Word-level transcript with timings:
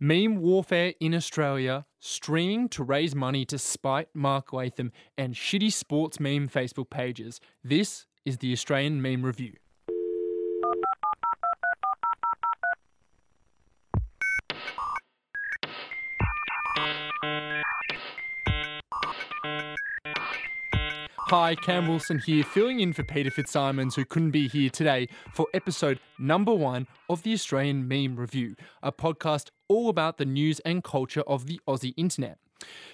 Meme 0.00 0.36
warfare 0.36 0.94
in 1.00 1.12
Australia, 1.12 1.84
streaming 1.98 2.68
to 2.68 2.84
raise 2.84 3.16
money 3.16 3.44
to 3.44 3.58
spite 3.58 4.08
Mark 4.14 4.52
Latham, 4.52 4.92
and 5.16 5.34
shitty 5.34 5.72
sports 5.72 6.20
meme 6.20 6.48
Facebook 6.48 6.88
pages. 6.88 7.40
This 7.64 8.06
is 8.24 8.38
the 8.38 8.52
Australian 8.52 9.02
Meme 9.02 9.24
Review. 9.24 9.54
Hi, 21.30 21.56
Cam 21.56 21.88
Wilson 21.88 22.20
here, 22.20 22.42
filling 22.42 22.80
in 22.80 22.94
for 22.94 23.02
Peter 23.02 23.30
Fitzsimons, 23.30 23.94
who 23.94 24.06
couldn't 24.06 24.30
be 24.30 24.48
here 24.48 24.70
today 24.70 25.08
for 25.34 25.46
episode 25.52 26.00
number 26.18 26.54
one 26.54 26.86
of 27.10 27.22
the 27.22 27.34
Australian 27.34 27.86
Meme 27.86 28.16
Review, 28.16 28.56
a 28.82 28.90
podcast 28.90 29.50
all 29.68 29.90
about 29.90 30.16
the 30.16 30.24
news 30.24 30.58
and 30.60 30.82
culture 30.82 31.20
of 31.26 31.44
the 31.44 31.60
Aussie 31.68 31.92
internet. 31.98 32.38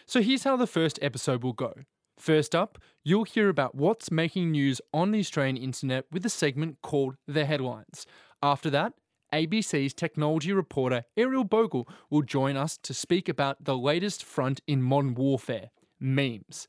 So 0.04 0.20
here's 0.20 0.42
how 0.42 0.56
the 0.56 0.66
first 0.66 0.98
episode 1.00 1.44
will 1.44 1.52
go. 1.52 1.74
First 2.18 2.56
up, 2.56 2.76
you'll 3.04 3.22
hear 3.22 3.48
about 3.48 3.76
what's 3.76 4.10
making 4.10 4.50
news 4.50 4.80
on 4.92 5.12
the 5.12 5.20
Australian 5.20 5.56
internet 5.56 6.06
with 6.10 6.26
a 6.26 6.28
segment 6.28 6.78
called 6.82 7.14
The 7.28 7.44
Headlines. 7.44 8.04
After 8.42 8.68
that, 8.70 8.94
ABC's 9.32 9.94
technology 9.94 10.52
reporter 10.52 11.04
Ariel 11.16 11.44
Bogle 11.44 11.86
will 12.10 12.22
join 12.22 12.56
us 12.56 12.78
to 12.78 12.94
speak 12.94 13.28
about 13.28 13.62
the 13.62 13.76
latest 13.76 14.24
front 14.24 14.60
in 14.66 14.82
modern 14.82 15.14
warfare 15.14 15.70
memes. 16.00 16.66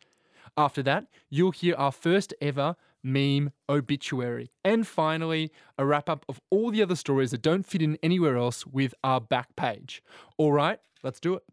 After 0.58 0.84
that, 0.84 1.08
you'll 1.30 1.52
hear 1.52 1.76
our 1.76 1.92
first 1.92 2.34
ever 2.42 2.76
meme 3.04 3.52
obituary. 3.70 4.52
And 4.64 4.88
finally, 4.88 5.52
a 5.78 5.86
wrap 5.86 6.10
up 6.10 6.26
of 6.28 6.42
all 6.50 6.72
the 6.72 6.82
other 6.82 6.96
stories 6.96 7.32
that 7.32 7.42
don't 7.42 7.66
fit 7.66 7.82
in 7.82 7.98
anywhere 8.02 8.36
else 8.38 8.66
with 8.66 8.94
our 9.04 9.22
back 9.22 9.56
page. 9.56 10.02
All 10.38 10.52
right, 10.52 10.80
let's 11.04 11.20
do 11.20 11.36
it. 11.36 11.44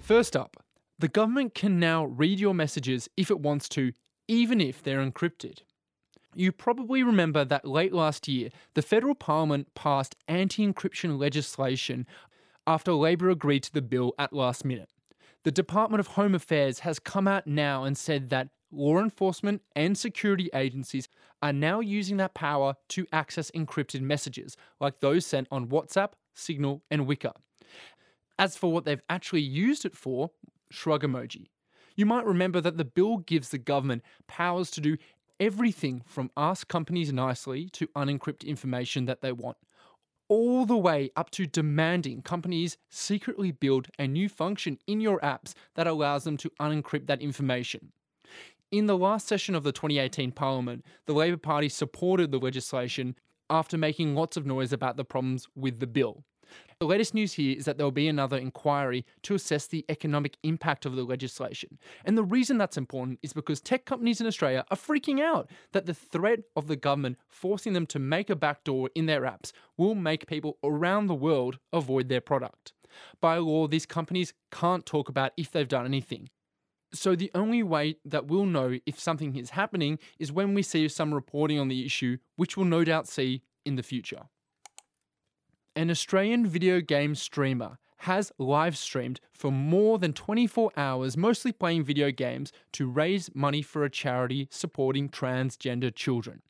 First 0.00 0.36
up, 0.36 0.56
the 1.00 1.08
government 1.08 1.52
can 1.52 1.80
now 1.80 2.04
read 2.04 2.38
your 2.38 2.54
messages 2.54 3.08
if 3.16 3.28
it 3.28 3.40
wants 3.40 3.68
to, 3.70 3.92
even 4.28 4.60
if 4.60 4.80
they're 4.80 5.04
encrypted. 5.04 5.62
You 6.36 6.52
probably 6.52 7.02
remember 7.02 7.46
that 7.46 7.64
late 7.64 7.94
last 7.94 8.28
year, 8.28 8.50
the 8.74 8.82
federal 8.82 9.14
parliament 9.14 9.74
passed 9.74 10.14
anti 10.28 10.66
encryption 10.66 11.18
legislation 11.18 12.06
after 12.66 12.92
Labor 12.92 13.30
agreed 13.30 13.62
to 13.62 13.72
the 13.72 13.80
bill 13.80 14.12
at 14.18 14.34
last 14.34 14.62
minute. 14.62 14.90
The 15.44 15.50
Department 15.50 16.00
of 16.00 16.08
Home 16.08 16.34
Affairs 16.34 16.80
has 16.80 16.98
come 16.98 17.26
out 17.26 17.46
now 17.46 17.84
and 17.84 17.96
said 17.96 18.28
that 18.28 18.50
law 18.70 18.98
enforcement 18.98 19.62
and 19.74 19.96
security 19.96 20.50
agencies 20.52 21.08
are 21.40 21.54
now 21.54 21.80
using 21.80 22.18
that 22.18 22.34
power 22.34 22.74
to 22.88 23.06
access 23.14 23.50
encrypted 23.52 24.02
messages, 24.02 24.58
like 24.78 25.00
those 25.00 25.24
sent 25.24 25.48
on 25.50 25.68
WhatsApp, 25.68 26.12
Signal, 26.34 26.82
and 26.90 27.06
Wickr. 27.06 27.32
As 28.38 28.58
for 28.58 28.70
what 28.70 28.84
they've 28.84 29.00
actually 29.08 29.40
used 29.40 29.86
it 29.86 29.96
for, 29.96 30.32
shrug 30.70 31.02
emoji. 31.02 31.46
You 31.96 32.04
might 32.04 32.26
remember 32.26 32.60
that 32.60 32.76
the 32.76 32.84
bill 32.84 33.18
gives 33.18 33.48
the 33.48 33.58
government 33.58 34.02
powers 34.26 34.70
to 34.72 34.82
do 34.82 34.98
everything 35.38 36.02
from 36.06 36.30
ask 36.36 36.68
companies 36.68 37.12
nicely 37.12 37.68
to 37.70 37.86
unencrypt 37.88 38.44
information 38.44 39.04
that 39.06 39.20
they 39.20 39.32
want, 39.32 39.56
all 40.28 40.66
the 40.66 40.76
way 40.76 41.10
up 41.16 41.30
to 41.30 41.46
demanding 41.46 42.22
companies 42.22 42.76
secretly 42.88 43.52
build 43.52 43.88
a 43.98 44.06
new 44.06 44.28
function 44.28 44.78
in 44.86 45.00
your 45.00 45.20
apps 45.20 45.54
that 45.74 45.86
allows 45.86 46.24
them 46.24 46.36
to 46.36 46.50
unencrypt 46.60 47.06
that 47.06 47.22
information. 47.22 47.92
In 48.72 48.86
the 48.86 48.98
last 48.98 49.28
session 49.28 49.54
of 49.54 49.62
the 49.62 49.72
2018 49.72 50.32
Parliament, 50.32 50.84
the 51.06 51.12
Labor 51.12 51.36
Party 51.36 51.68
supported 51.68 52.32
the 52.32 52.38
legislation 52.38 53.14
after 53.48 53.78
making 53.78 54.16
lots 54.16 54.36
of 54.36 54.44
noise 54.44 54.72
about 54.72 54.96
the 54.96 55.04
problems 55.04 55.46
with 55.54 55.78
the 55.78 55.86
bill. 55.86 56.24
The 56.78 56.86
latest 56.86 57.14
news 57.14 57.32
here 57.32 57.56
is 57.56 57.64
that 57.64 57.78
there 57.78 57.86
will 57.86 57.90
be 57.90 58.08
another 58.08 58.36
inquiry 58.36 59.06
to 59.22 59.34
assess 59.34 59.66
the 59.66 59.84
economic 59.88 60.36
impact 60.42 60.84
of 60.84 60.94
the 60.94 61.04
legislation. 61.04 61.78
And 62.04 62.18
the 62.18 62.24
reason 62.24 62.58
that's 62.58 62.76
important 62.76 63.18
is 63.22 63.32
because 63.32 63.60
tech 63.60 63.86
companies 63.86 64.20
in 64.20 64.26
Australia 64.26 64.64
are 64.70 64.76
freaking 64.76 65.20
out 65.20 65.50
that 65.72 65.86
the 65.86 65.94
threat 65.94 66.40
of 66.54 66.66
the 66.66 66.76
government 66.76 67.16
forcing 67.28 67.72
them 67.72 67.86
to 67.86 67.98
make 67.98 68.28
a 68.28 68.36
backdoor 68.36 68.90
in 68.94 69.06
their 69.06 69.22
apps 69.22 69.52
will 69.78 69.94
make 69.94 70.26
people 70.26 70.58
around 70.62 71.06
the 71.06 71.14
world 71.14 71.58
avoid 71.72 72.08
their 72.08 72.20
product. 72.20 72.74
By 73.20 73.38
law, 73.38 73.66
these 73.66 73.86
companies 73.86 74.34
can't 74.50 74.84
talk 74.84 75.08
about 75.08 75.32
if 75.36 75.50
they've 75.50 75.66
done 75.66 75.86
anything. 75.86 76.28
So, 76.92 77.16
the 77.16 77.30
only 77.34 77.62
way 77.62 77.96
that 78.04 78.26
we'll 78.26 78.46
know 78.46 78.78
if 78.86 79.00
something 79.00 79.36
is 79.36 79.50
happening 79.50 79.98
is 80.18 80.30
when 80.30 80.54
we 80.54 80.62
see 80.62 80.86
some 80.88 81.12
reporting 81.12 81.58
on 81.58 81.68
the 81.68 81.84
issue, 81.84 82.18
which 82.36 82.56
we'll 82.56 82.66
no 82.66 82.84
doubt 82.84 83.08
see 83.08 83.42
in 83.64 83.74
the 83.74 83.82
future 83.82 84.28
an 85.76 85.90
Australian 85.90 86.46
video 86.46 86.80
game 86.80 87.14
streamer 87.14 87.78
has 87.98 88.32
live 88.38 88.76
streamed 88.76 89.20
for 89.32 89.52
more 89.52 89.98
than 89.98 90.14
24 90.14 90.72
hours, 90.76 91.16
mostly 91.16 91.52
playing 91.52 91.84
video 91.84 92.10
games, 92.10 92.50
to 92.72 92.88
raise 92.88 93.30
money 93.34 93.60
for 93.60 93.84
a 93.84 93.90
charity 93.90 94.48
supporting 94.50 95.08
transgender 95.08 95.94
children. 95.94 96.40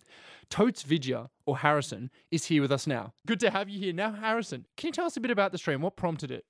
Totes 0.48 0.82
Vidya, 0.82 1.28
or 1.44 1.58
Harrison, 1.58 2.10
is 2.30 2.46
here 2.46 2.62
with 2.62 2.70
us 2.70 2.86
now. 2.86 3.14
Good 3.26 3.40
to 3.40 3.50
have 3.50 3.68
you 3.68 3.80
here. 3.80 3.92
Now, 3.92 4.12
Harrison, 4.12 4.64
can 4.76 4.88
you 4.88 4.92
tell 4.92 5.06
us 5.06 5.16
a 5.16 5.20
bit 5.20 5.32
about 5.32 5.50
the 5.50 5.58
stream? 5.58 5.80
What 5.80 5.96
prompted 5.96 6.30
it? 6.30 6.44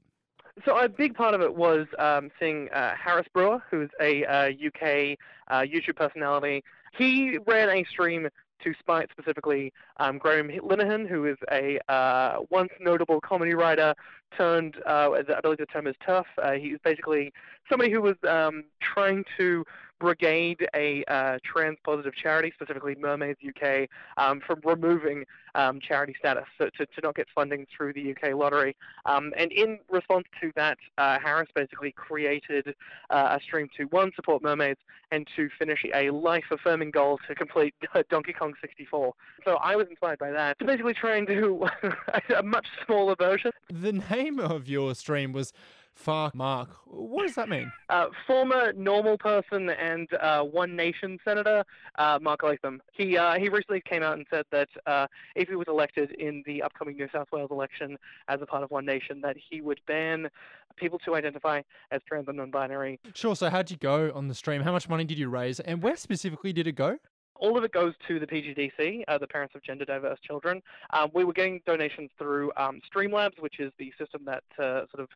So 0.65 0.79
a 0.79 0.89
big 0.89 1.15
part 1.15 1.35
of 1.35 1.41
it 1.41 1.55
was 1.55 1.87
um, 1.99 2.31
seeing 2.39 2.69
uh, 2.71 2.95
Harris 2.95 3.27
Brewer, 3.33 3.63
who's 3.71 3.91
a 4.01 4.25
uh, 4.25 4.49
UK 4.49 5.19
uh, 5.49 5.61
YouTube 5.61 5.97
personality. 5.97 6.63
He 6.97 7.39
ran 7.47 7.71
a 7.71 7.85
stream 7.85 8.29
to 8.63 8.75
spite 8.79 9.09
specifically 9.11 9.73
um, 9.99 10.19
Graham 10.19 10.49
Linehan, 10.49 11.09
who 11.09 11.27
is 11.27 11.37
a 11.51 11.79
uh, 11.93 12.39
once 12.51 12.71
notable 12.81 13.21
comedy 13.21 13.55
writer 13.55 13.95
turned, 14.37 14.77
uh, 14.87 15.11
I 15.13 15.41
believe 15.41 15.59
the 15.59 15.67
term 15.67 15.87
is 15.87 15.95
TERF. 16.07 16.25
Uh, 16.43 16.53
he's 16.53 16.79
basically 16.85 17.33
somebody 17.69 17.91
who 17.91 18.03
was 18.03 18.17
um, 18.29 18.65
trying 18.81 19.25
to 19.37 19.65
brigade 19.99 20.67
a 20.75 21.05
uh, 21.09 21.39
trans 21.45 21.79
positive 21.85 22.15
charity, 22.15 22.53
specifically 22.55 22.97
Mermaids 22.99 23.39
UK, 23.47 23.89
um, 24.17 24.41
from 24.47 24.61
removing 24.65 25.25
um, 25.55 25.81
charity 25.81 26.15
status, 26.19 26.45
so 26.59 26.69
to, 26.77 26.87
to 26.87 27.01
not 27.03 27.15
get 27.15 27.27
funding 27.35 27.67
through 27.75 27.93
the 27.95 28.11
UK 28.11 28.35
lottery. 28.35 28.77
Um, 29.07 29.33
and 29.37 29.51
in 29.53 29.79
response 29.91 30.27
to 30.41 30.53
that, 30.57 30.79
uh, 30.99 31.19
Harris 31.19 31.49
basically 31.55 31.93
created 31.93 32.75
uh, 33.11 33.39
a 33.39 33.43
stream 33.43 33.69
to 33.77 33.85
one, 33.85 34.13
support 34.15 34.43
mermaids, 34.43 34.81
and 35.11 35.27
to 35.37 35.49
finish 35.59 35.85
a 35.95 36.11
life 36.11 36.45
affirming 36.51 36.91
goal 36.91 37.19
to 37.29 37.35
complete 37.35 37.75
Donkey 38.11 38.33
Kong 38.33 38.55
64. 38.61 39.13
So 39.45 39.57
I 39.57 39.77
was 39.77 39.87
inspired 39.89 40.19
by 40.19 40.31
that 40.31 40.59
to 40.59 40.65
basically 40.65 40.95
try 40.95 41.17
and 41.17 41.27
do 41.27 41.67
a 42.37 42.43
much 42.43 42.67
smaller 42.85 43.15
version. 43.17 43.53
The 43.73 43.93
name 43.93 44.39
of 44.39 44.69
your 44.69 44.95
stream 44.95 45.33
was 45.33 45.53
Fuck 45.97 46.35
Mark. 46.35 46.69
What 46.85 47.27
does 47.27 47.35
that 47.37 47.49
mean? 47.49 47.73
Uh, 47.89 48.09
former 48.27 48.73
normal 48.75 49.17
person 49.17 49.71
and 49.71 50.07
uh, 50.21 50.43
One 50.43 50.77
Nation 50.77 51.19
senator 51.25 51.65
uh, 51.97 52.19
Mark 52.21 52.43
Latham. 52.43 52.83
He 52.93 53.17
uh, 53.17 53.39
he 53.39 53.49
recently 53.49 53.81
came 53.81 54.03
out 54.03 54.13
and 54.13 54.27
said 54.31 54.45
that 54.53 54.69
uh, 54.87 55.07
if 55.35 55.49
he 55.49 55.57
was 55.57 55.67
elected 55.69 56.13
in 56.13 56.43
the 56.47 56.63
upcoming 56.63 56.97
New 56.97 57.09
South 57.13 57.29
Wales 57.33 57.51
election 57.51 57.97
as 58.29 58.43
a 58.43 58.47
part 58.47 58.63
of 58.63 58.71
One 58.71 58.85
Nation, 58.85 59.23
that 59.23 59.37
he 59.51 59.63
would 59.63 59.81
ban 59.87 60.29
people 60.77 60.99
to 61.01 61.17
identify 61.17 61.63
as 61.91 62.03
trans 62.07 62.29
and 62.29 62.37
non-binary. 62.37 63.01
Sure. 63.15 63.35
So 63.35 63.49
how'd 63.49 63.71
you 63.71 63.79
go 63.79 64.13
on 64.15 64.29
the 64.29 64.35
stream? 64.35 64.61
How 64.61 64.73
much 64.73 64.91
money 64.91 65.05
did 65.05 65.19
you 65.19 65.31
raise, 65.31 65.61
and 65.61 65.83
where 65.83 65.97
specifically 65.97 66.53
did 66.53 66.67
it 66.67 66.73
go? 66.73 66.99
all 67.39 67.59
of 67.59 67.65
it 67.65 67.73
goes 67.73 67.95
to 68.09 68.19
the 68.19 68.27
PGDC, 68.27 69.05
uh, 69.09 69.19
the 69.19 69.27
Parents 69.27 69.55
of 69.55 69.63
Gender 69.63 69.85
Diverse 69.85 70.19
Children. 70.27 70.63
Um, 70.91 71.11
we 71.15 71.25
were 71.25 71.33
getting 71.33 71.61
donations 71.67 72.11
through 72.19 72.51
um, 72.57 72.81
Streamlabs, 72.91 73.39
which 73.41 73.61
is 73.61 73.73
the 73.79 73.93
system 73.99 74.25
that 74.25 74.45
uh, 74.59 74.87
sort 74.91 75.01
of 75.01 75.09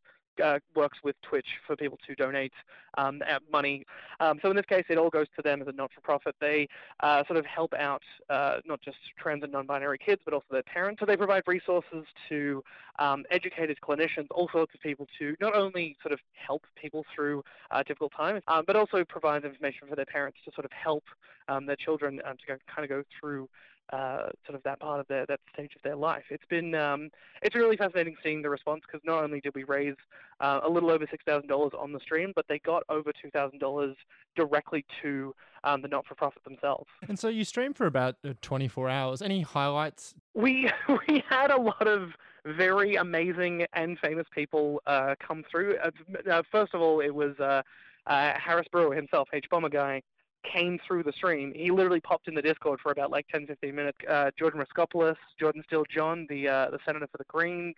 uh, 0.43 0.59
works 0.75 0.99
with 1.03 1.17
Twitch 1.23 1.47
for 1.67 1.77
people 1.77 1.99
to 2.07 2.15
donate 2.15 2.53
um, 2.99 3.23
money. 3.53 3.85
Um, 4.21 4.39
so 4.43 4.51
in 4.51 4.57
this 4.57 4.67
case, 4.67 4.85
it 4.89 4.99
all 4.99 5.11
goes 5.11 5.27
to 5.37 5.43
them 5.43 5.63
as 5.63 5.69
a 5.69 5.73
not-for-profit. 5.73 6.35
They 6.41 6.69
uh, 7.01 7.25
sort 7.27 7.39
of 7.39 7.47
help 7.47 7.73
out 7.75 8.03
uh, 8.29 8.59
not 8.67 8.81
just 8.81 8.99
trans 9.19 9.43
and 9.43 9.53
non-binary 9.53 9.99
kids, 9.99 10.23
but 10.25 10.35
also 10.35 10.47
their 10.51 10.63
parents. 10.63 11.01
So 11.01 11.07
they 11.07 11.17
provide 11.17 11.43
resources 11.47 12.05
to 12.29 12.63
um, 12.99 13.25
educators, 13.31 13.77
clinicians, 13.83 14.27
all 14.31 14.49
sorts 14.53 14.75
of 14.75 14.81
people 14.81 15.07
to 15.19 15.37
not 15.41 15.55
only 15.55 15.97
sort 16.03 16.13
of 16.13 16.21
help 16.35 16.67
people 16.81 17.05
through 17.15 17.45
uh, 17.71 17.83
difficult 17.83 18.13
times, 18.17 18.43
um, 18.49 18.65
but 18.67 18.77
also 18.77 19.05
provide 19.05 19.45
information 19.45 19.89
for 19.89 19.97
their 19.97 20.07
parents 20.07 20.39
to 20.45 20.53
sort 20.55 20.65
of 20.65 20.73
help 20.73 21.05
um, 21.49 21.67
their 21.67 21.77
children 21.77 22.21
um, 22.27 22.37
to 22.37 22.47
go, 22.47 22.57
kind 22.75 22.85
of 22.85 22.89
go 22.89 23.03
through 23.19 23.49
uh, 23.93 24.29
sort 24.47 24.57
of 24.57 24.63
that 24.63 24.81
part 24.81 25.01
of 25.01 25.09
their 25.09 25.27
that 25.27 25.41
stage 25.53 25.73
of 25.75 25.83
their 25.83 25.97
life. 25.97 26.25
It's 26.31 26.45
been 26.49 26.75
um, 26.75 27.11
it's 27.43 27.55
really 27.55 27.77
fascinating 27.77 28.17
seeing 28.23 28.43
the 28.43 28.51
response 28.51 28.83
because 28.87 29.05
not 29.05 29.23
only 29.23 29.41
did 29.41 29.55
we 29.55 29.65
raise 29.65 29.97
uh, 30.41 30.61
a 30.63 30.69
little 30.69 30.91
over 30.91 31.07
six 31.11 31.25
thousand 31.25 31.49
dollars 31.49 31.73
on 31.79 31.93
the 31.93 32.01
stream, 32.01 32.33
but 32.35 32.47
they 32.49 32.59
got 32.61 32.85
over 32.89 33.13
two 33.21 33.31
thousand 33.31 33.59
dollars 33.59 33.97
directly 34.37 34.85
to 35.03 35.35
um, 35.65 35.83
the 35.83 35.89
not-for-profit 35.89 36.43
themselves. 36.45 36.87
And 37.09 37.19
so 37.19 37.29
you 37.29 37.45
streamed 37.45 37.77
for 37.77 37.87
about 37.87 38.17
uh, 38.25 38.35
24 38.41 38.89
hours. 38.89 39.21
Any 39.21 39.43
highlights? 39.43 40.15
We 40.35 40.71
we 41.09 41.23
had 41.29 41.51
a 41.51 41.61
lot 41.61 41.87
of 41.87 42.11
very 42.47 42.97
amazing 42.97 43.67
and 43.75 43.99
famous 43.99 44.27
people 44.35 44.83
uh, 44.87 45.15
come 45.25 45.45
through. 45.51 45.77
Uh, 45.79 45.91
uh 46.31 46.43
first 46.51 46.75
of 46.75 46.81
all, 46.81 47.01
it 47.01 47.15
was 47.15 47.39
uh, 47.41 47.63
Harris 48.07 48.67
Brewer 48.71 48.95
himself, 48.95 49.29
HBomberguy, 49.35 50.03
came 50.43 50.79
through 50.87 51.03
the 51.03 51.13
stream. 51.13 51.53
He 51.55 51.71
literally 51.71 52.01
popped 52.01 52.29
in 52.29 52.35
the 52.35 52.43
Discord 52.43 52.81
for 52.83 52.93
about 52.93 53.11
like 53.11 53.27
10, 53.29 53.47
15 53.47 53.75
minutes. 53.75 53.99
Uh, 54.09 54.31
Jordan 54.39 54.63
Raskopoulos, 54.63 55.17
Jordan 55.39 55.63
Steele 55.67 55.85
John, 55.95 56.27
the 56.29 56.49
uh, 56.49 56.71
the 56.71 56.79
senator 56.85 57.07
for 57.11 57.19
the 57.19 57.25
Greens, 57.25 57.77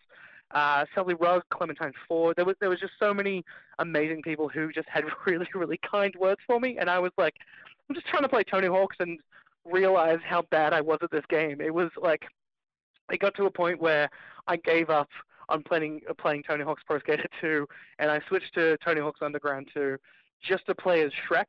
uh, 0.52 0.84
Sally 0.94 1.14
Rugg, 1.14 1.42
Clementine 1.50 1.92
Ford. 2.06 2.36
There 2.36 2.44
was 2.44 2.56
there 2.60 2.70
was 2.70 2.80
just 2.80 2.94
so 2.98 3.12
many 3.12 3.44
amazing 3.78 4.22
people 4.22 4.48
who 4.48 4.72
just 4.72 4.88
had 4.88 5.04
really 5.26 5.48
really 5.54 5.78
kind 5.88 6.14
words 6.16 6.40
for 6.46 6.60
me, 6.60 6.78
and 6.78 6.88
I 6.88 6.98
was 6.98 7.12
like, 7.18 7.34
I'm 7.88 7.94
just 7.94 8.06
trying 8.06 8.22
to 8.22 8.28
play 8.28 8.44
Tony 8.44 8.68
Hawks 8.68 8.96
and 9.00 9.18
realize 9.64 10.18
how 10.24 10.42
bad 10.50 10.72
I 10.72 10.80
was 10.80 10.98
at 11.02 11.10
this 11.10 11.24
game. 11.28 11.60
It 11.60 11.72
was 11.72 11.90
like 12.00 12.24
it 13.10 13.20
got 13.20 13.34
to 13.36 13.46
a 13.46 13.50
point 13.50 13.80
where 13.80 14.08
I 14.46 14.56
gave 14.56 14.90
up 14.90 15.08
on 15.48 15.62
playing 15.62 16.00
playing 16.18 16.44
Tony 16.44 16.64
Hawk's 16.64 16.82
Pro 16.86 16.98
Skater 16.98 17.28
2, 17.40 17.66
and 17.98 18.10
I 18.10 18.20
switched 18.28 18.54
to 18.54 18.76
Tony 18.84 19.00
Hawk's 19.00 19.22
Underground 19.22 19.68
2 19.74 19.96
just 20.42 20.66
to 20.66 20.74
play 20.74 21.02
as 21.02 21.12
Shrek. 21.28 21.46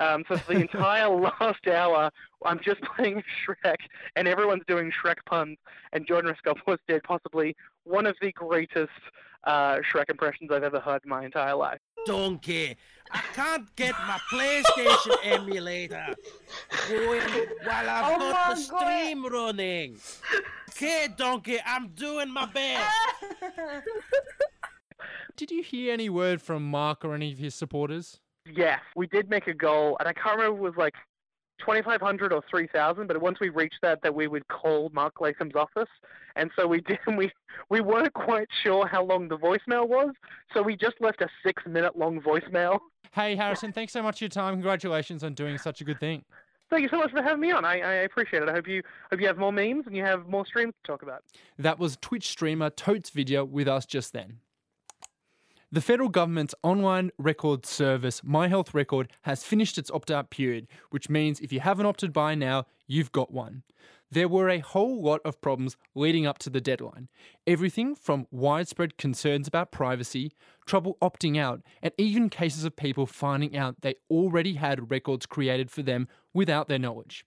Um, 0.00 0.24
so 0.28 0.36
for 0.36 0.54
the 0.54 0.60
entire 0.60 1.08
last 1.40 1.66
hour, 1.66 2.10
I'm 2.44 2.60
just 2.62 2.80
playing 2.82 3.22
Shrek, 3.46 3.76
and 4.16 4.28
everyone's 4.28 4.62
doing 4.66 4.92
Shrek 4.92 5.16
puns. 5.26 5.58
And 5.92 6.06
Jordan 6.06 6.32
Raskopoulos 6.34 6.78
did 6.86 7.02
possibly 7.02 7.56
one 7.84 8.06
of 8.06 8.16
the 8.20 8.32
greatest 8.32 8.90
uh, 9.44 9.76
Shrek 9.78 10.08
impressions 10.10 10.50
I've 10.52 10.62
ever 10.62 10.80
heard 10.80 11.02
in 11.04 11.10
my 11.10 11.24
entire 11.24 11.54
life. 11.54 11.78
Donkey, 12.06 12.76
I 13.10 13.20
can't 13.34 13.74
get 13.76 13.92
my 14.06 14.18
PlayStation 14.32 15.16
emulator 15.24 16.14
going 16.88 17.20
while 17.64 17.90
I've 17.90 18.14
Oh 18.14 18.18
got 18.18 18.56
the 18.56 18.60
my 18.62 18.66
God. 18.70 18.80
stream 19.04 19.26
running. 19.26 19.96
Okay, 20.70 21.08
Donkey, 21.16 21.58
I'm 21.66 21.88
doing 21.88 22.30
my 22.30 22.46
best. 22.46 22.94
Did 25.36 25.50
you 25.50 25.62
hear 25.62 25.92
any 25.92 26.08
word 26.08 26.40
from 26.42 26.68
Mark 26.68 27.04
or 27.04 27.14
any 27.14 27.32
of 27.32 27.38
his 27.38 27.54
supporters? 27.54 28.20
Yes, 28.54 28.80
we 28.96 29.06
did 29.06 29.28
make 29.28 29.46
a 29.46 29.54
goal, 29.54 29.96
and 30.00 30.08
I 30.08 30.12
can't 30.12 30.36
remember 30.38 30.56
if 30.56 30.60
it 30.60 30.62
was 30.62 30.76
like 30.76 30.94
2,500 31.60 32.32
or 32.32 32.42
3,000. 32.48 33.06
But 33.06 33.20
once 33.20 33.38
we 33.40 33.48
reached 33.48 33.78
that, 33.82 34.00
that 34.02 34.14
we 34.14 34.28
would 34.28 34.46
call 34.48 34.90
Mark 34.92 35.20
Latham's 35.20 35.54
office, 35.54 35.88
and 36.36 36.50
so 36.56 36.66
we 36.66 36.80
did. 36.88 36.98
We 37.16 37.30
we 37.70 37.80
weren't 37.80 38.14
quite 38.14 38.48
sure 38.62 38.86
how 38.86 39.04
long 39.04 39.28
the 39.28 39.38
voicemail 39.38 39.88
was, 39.88 40.10
so 40.54 40.62
we 40.62 40.76
just 40.76 41.00
left 41.00 41.20
a 41.20 41.28
six-minute-long 41.44 42.20
voicemail. 42.20 42.78
Hey, 43.12 43.36
Harrison, 43.36 43.72
thanks 43.72 43.92
so 43.92 44.02
much 44.02 44.18
for 44.18 44.24
your 44.24 44.30
time. 44.30 44.54
Congratulations 44.54 45.24
on 45.24 45.34
doing 45.34 45.58
such 45.58 45.80
a 45.80 45.84
good 45.84 45.98
thing. 45.98 46.24
Thank 46.70 46.82
you 46.82 46.88
so 46.90 46.98
much 46.98 47.10
for 47.10 47.22
having 47.22 47.40
me 47.40 47.50
on. 47.50 47.64
I, 47.64 47.80
I 47.80 47.92
appreciate 48.04 48.42
it. 48.42 48.48
I 48.48 48.52
hope 48.52 48.68
you 48.68 48.82
hope 49.10 49.20
you 49.20 49.26
have 49.26 49.38
more 49.38 49.52
memes 49.52 49.86
and 49.86 49.96
you 49.96 50.04
have 50.04 50.28
more 50.28 50.44
streams 50.44 50.74
to 50.84 50.92
talk 50.92 51.02
about. 51.02 51.22
That 51.58 51.78
was 51.78 51.96
Twitch 52.00 52.28
streamer 52.28 52.68
Totes 52.68 53.10
Vidya 53.10 53.44
with 53.44 53.68
us 53.68 53.86
just 53.86 54.12
then. 54.12 54.40
The 55.70 55.82
federal 55.82 56.08
government's 56.08 56.54
online 56.62 57.10
record 57.18 57.66
service, 57.66 58.22
My 58.24 58.48
Health 58.48 58.72
Record, 58.72 59.12
has 59.22 59.44
finished 59.44 59.76
its 59.76 59.90
opt 59.90 60.10
out 60.10 60.30
period, 60.30 60.66
which 60.88 61.10
means 61.10 61.40
if 61.40 61.52
you 61.52 61.60
haven't 61.60 61.84
opted 61.84 62.10
by 62.10 62.34
now, 62.34 62.64
you've 62.86 63.12
got 63.12 63.30
one. 63.30 63.64
There 64.10 64.28
were 64.28 64.48
a 64.48 64.60
whole 64.60 65.02
lot 65.02 65.20
of 65.26 65.42
problems 65.42 65.76
leading 65.94 66.26
up 66.26 66.38
to 66.38 66.48
the 66.48 66.62
deadline. 66.62 67.10
Everything 67.46 67.94
from 67.94 68.26
widespread 68.30 68.96
concerns 68.96 69.46
about 69.46 69.70
privacy, 69.70 70.32
trouble 70.64 70.96
opting 71.02 71.38
out, 71.38 71.60
and 71.82 71.92
even 71.98 72.30
cases 72.30 72.64
of 72.64 72.74
people 72.74 73.04
finding 73.04 73.54
out 73.54 73.82
they 73.82 73.96
already 74.10 74.54
had 74.54 74.90
records 74.90 75.26
created 75.26 75.70
for 75.70 75.82
them 75.82 76.08
without 76.32 76.68
their 76.68 76.78
knowledge. 76.78 77.26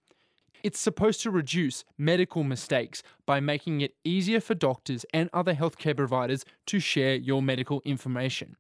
It's 0.64 0.80
supposed 0.80 1.22
to 1.22 1.32
reduce 1.32 1.84
medical 1.98 2.44
mistakes 2.44 3.02
by 3.26 3.40
making 3.40 3.82
it 3.82 3.96
easier 4.04 4.40
for 4.40 4.54
doctors 4.54 5.06
and 5.14 5.30
other 5.34 5.56
healthcare 5.56 5.98
providers 5.98 6.46
to 6.68 6.80
share 6.80 7.16
your 7.16 7.42
medical 7.42 7.82
information. 7.84 8.58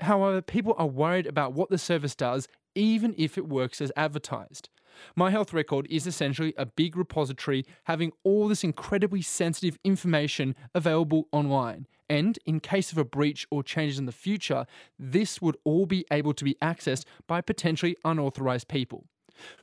However, 0.00 0.42
people 0.42 0.74
are 0.78 0.86
worried 0.86 1.26
about 1.26 1.52
what 1.52 1.70
the 1.70 1.78
service 1.78 2.14
does, 2.14 2.48
even 2.74 3.14
if 3.16 3.36
it 3.38 3.48
works 3.48 3.80
as 3.80 3.92
advertised. 3.96 4.70
My 5.14 5.30
Health 5.30 5.52
Record 5.52 5.86
is 5.88 6.06
essentially 6.06 6.52
a 6.56 6.66
big 6.66 6.96
repository 6.96 7.64
having 7.84 8.12
all 8.24 8.48
this 8.48 8.64
incredibly 8.64 9.22
sensitive 9.22 9.78
information 9.84 10.56
available 10.74 11.28
online. 11.32 11.86
And 12.08 12.38
in 12.44 12.58
case 12.58 12.90
of 12.90 12.98
a 12.98 13.04
breach 13.04 13.46
or 13.50 13.62
changes 13.62 13.98
in 13.98 14.06
the 14.06 14.12
future, 14.12 14.66
this 14.98 15.40
would 15.40 15.56
all 15.64 15.86
be 15.86 16.04
able 16.10 16.34
to 16.34 16.44
be 16.44 16.56
accessed 16.60 17.04
by 17.28 17.40
potentially 17.40 17.96
unauthorized 18.04 18.66
people. 18.66 19.04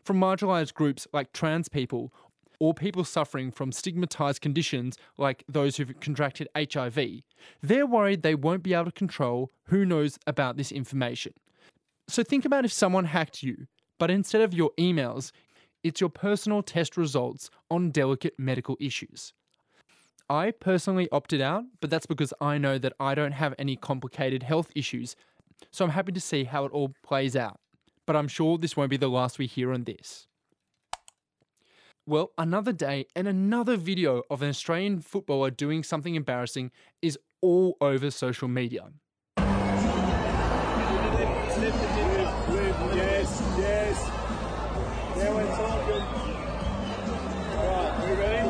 From 0.03 0.19
marginalized 0.19 0.73
groups 0.73 1.07
like 1.13 1.33
trans 1.33 1.69
people 1.69 2.13
or 2.59 2.73
people 2.73 3.03
suffering 3.03 3.51
from 3.51 3.71
stigmatized 3.71 4.41
conditions 4.41 4.97
like 5.17 5.43
those 5.47 5.77
who've 5.77 5.99
contracted 5.99 6.47
HIV, 6.55 7.21
they're 7.61 7.85
worried 7.85 8.23
they 8.23 8.35
won't 8.35 8.63
be 8.63 8.73
able 8.73 8.85
to 8.85 8.91
control 8.91 9.51
who 9.65 9.85
knows 9.85 10.17
about 10.25 10.57
this 10.57 10.71
information. 10.71 11.33
So 12.07 12.23
think 12.23 12.45
about 12.45 12.65
if 12.65 12.71
someone 12.71 13.05
hacked 13.05 13.43
you, 13.43 13.67
but 13.99 14.09
instead 14.09 14.41
of 14.41 14.53
your 14.53 14.71
emails, 14.79 15.31
it's 15.83 16.01
your 16.01 16.09
personal 16.09 16.63
test 16.63 16.97
results 16.97 17.49
on 17.69 17.91
delicate 17.91 18.33
medical 18.37 18.77
issues. 18.79 19.33
I 20.29 20.51
personally 20.51 21.07
opted 21.11 21.41
out, 21.41 21.63
but 21.79 21.89
that's 21.89 22.05
because 22.05 22.33
I 22.41 22.57
know 22.57 22.77
that 22.77 22.93
I 22.99 23.15
don't 23.15 23.31
have 23.31 23.53
any 23.57 23.75
complicated 23.75 24.43
health 24.43 24.71
issues, 24.75 25.15
so 25.71 25.85
I'm 25.85 25.91
happy 25.91 26.11
to 26.11 26.19
see 26.19 26.43
how 26.43 26.65
it 26.65 26.71
all 26.71 26.93
plays 27.03 27.35
out. 27.35 27.59
But 28.07 28.15
I'm 28.15 28.29
sure 28.29 28.57
this 28.57 28.75
won't 28.75 28.89
be 28.89 28.97
the 28.97 29.09
last 29.09 29.37
we 29.37 29.45
hear 29.45 29.71
on 29.73 29.83
this. 29.83 30.25
Well, 32.07 32.31
another 32.37 32.71
day 32.71 33.05
and 33.17 33.27
another 33.27 33.75
video 33.75 34.23
of 34.31 34.41
an 34.41 34.47
Australian 34.47 35.01
footballer 35.01 35.51
doing 35.51 35.83
something 35.83 36.15
embarrassing 36.15 36.71
is 37.01 37.19
all 37.41 37.75
over 37.81 38.09
social 38.09 38.47
media. 38.47 38.93
Yes, 42.95 43.41
yes. 43.57 44.07
Now 45.17 45.35
we're 45.35 45.55
talking. 45.55 46.01
Right, 47.57 48.09
we 48.09 48.15
ready? 48.15 48.47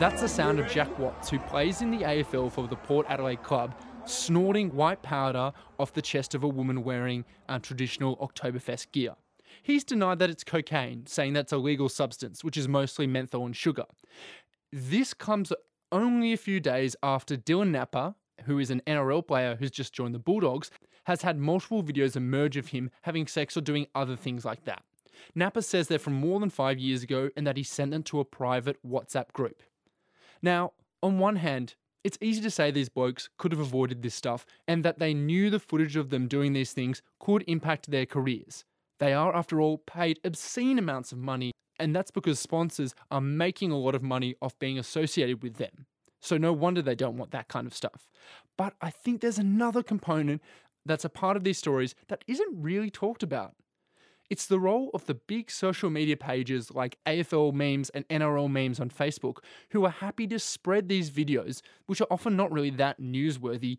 That's 0.00 0.22
the 0.22 0.28
sound 0.28 0.58
of 0.58 0.68
Jack 0.68 0.98
Watts, 0.98 1.28
who 1.30 1.38
plays 1.38 1.80
in 1.82 1.90
the 1.90 1.98
AFL 1.98 2.50
for 2.50 2.66
the 2.66 2.76
Port 2.76 3.06
Adelaide 3.08 3.42
club, 3.42 3.74
snorting 4.06 4.74
white 4.74 5.02
powder 5.02 5.52
off 5.78 5.92
the 5.92 6.02
chest 6.02 6.34
of 6.34 6.44
a 6.44 6.48
woman 6.48 6.84
wearing 6.84 7.24
uh, 7.48 7.58
traditional 7.58 8.16
Oktoberfest 8.18 8.92
gear. 8.92 9.14
He's 9.62 9.84
denied 9.84 10.18
that 10.18 10.30
it's 10.30 10.44
cocaine, 10.44 11.06
saying 11.06 11.32
that's 11.32 11.52
a 11.52 11.58
legal 11.58 11.88
substance, 11.88 12.42
which 12.42 12.56
is 12.56 12.68
mostly 12.68 13.06
menthol 13.06 13.46
and 13.46 13.56
sugar. 13.56 13.84
This 14.72 15.14
comes 15.14 15.52
only 15.92 16.32
a 16.32 16.36
few 16.36 16.60
days 16.60 16.96
after 17.02 17.36
Dylan 17.36 17.70
Napa, 17.70 18.16
who 18.44 18.58
is 18.58 18.70
an 18.70 18.82
NRL 18.86 19.26
player 19.26 19.56
who's 19.56 19.70
just 19.70 19.92
joined 19.92 20.14
the 20.14 20.18
Bulldogs, 20.18 20.70
has 21.04 21.22
had 21.22 21.38
multiple 21.38 21.82
videos 21.82 22.16
emerge 22.16 22.56
of 22.56 22.68
him 22.68 22.90
having 23.02 23.26
sex 23.26 23.56
or 23.56 23.60
doing 23.60 23.86
other 23.94 24.16
things 24.16 24.44
like 24.44 24.64
that. 24.64 24.82
Napa 25.34 25.62
says 25.62 25.88
they're 25.88 25.98
from 25.98 26.14
more 26.14 26.40
than 26.40 26.50
five 26.50 26.78
years 26.78 27.02
ago 27.02 27.30
and 27.36 27.46
that 27.46 27.56
he 27.56 27.62
sent 27.62 27.92
them 27.92 28.02
to 28.04 28.20
a 28.20 28.24
private 28.24 28.78
WhatsApp 28.86 29.32
group. 29.32 29.62
Now, 30.42 30.72
on 31.02 31.18
one 31.18 31.36
hand, 31.36 31.74
it's 32.04 32.18
easy 32.20 32.42
to 32.42 32.50
say 32.50 32.70
these 32.70 32.90
blokes 32.90 33.30
could 33.38 33.50
have 33.50 33.60
avoided 33.60 34.02
this 34.02 34.14
stuff 34.14 34.44
and 34.68 34.84
that 34.84 34.98
they 34.98 35.14
knew 35.14 35.48
the 35.48 35.58
footage 35.58 35.96
of 35.96 36.10
them 36.10 36.28
doing 36.28 36.52
these 36.52 36.72
things 36.72 37.02
could 37.18 37.42
impact 37.46 37.90
their 37.90 38.06
careers. 38.06 38.64
They 39.00 39.14
are, 39.14 39.34
after 39.34 39.60
all, 39.60 39.78
paid 39.78 40.20
obscene 40.22 40.78
amounts 40.78 41.10
of 41.10 41.18
money, 41.18 41.52
and 41.80 41.96
that's 41.96 42.10
because 42.10 42.38
sponsors 42.38 42.94
are 43.10 43.20
making 43.20 43.72
a 43.72 43.78
lot 43.78 43.94
of 43.94 44.02
money 44.02 44.36
off 44.40 44.58
being 44.58 44.78
associated 44.78 45.42
with 45.42 45.54
them. 45.54 45.86
So, 46.20 46.36
no 46.36 46.52
wonder 46.52 46.80
they 46.80 46.94
don't 46.94 47.18
want 47.18 47.32
that 47.32 47.48
kind 47.48 47.66
of 47.66 47.74
stuff. 47.74 48.08
But 48.56 48.74
I 48.80 48.90
think 48.90 49.20
there's 49.20 49.38
another 49.38 49.82
component 49.82 50.42
that's 50.86 51.04
a 51.04 51.10
part 51.10 51.36
of 51.36 51.44
these 51.44 51.58
stories 51.58 51.94
that 52.08 52.24
isn't 52.26 52.62
really 52.62 52.90
talked 52.90 53.22
about. 53.22 53.54
It's 54.30 54.46
the 54.46 54.58
role 54.58 54.90
of 54.94 55.04
the 55.04 55.14
big 55.14 55.50
social 55.50 55.90
media 55.90 56.16
pages 56.16 56.70
like 56.70 56.98
AFL 57.06 57.52
memes 57.52 57.90
and 57.90 58.08
NRL 58.08 58.50
memes 58.50 58.80
on 58.80 58.88
Facebook 58.88 59.38
who 59.70 59.84
are 59.84 59.90
happy 59.90 60.26
to 60.28 60.38
spread 60.38 60.88
these 60.88 61.10
videos, 61.10 61.60
which 61.86 62.00
are 62.00 62.06
often 62.10 62.34
not 62.34 62.50
really 62.50 62.70
that 62.70 63.00
newsworthy, 63.00 63.78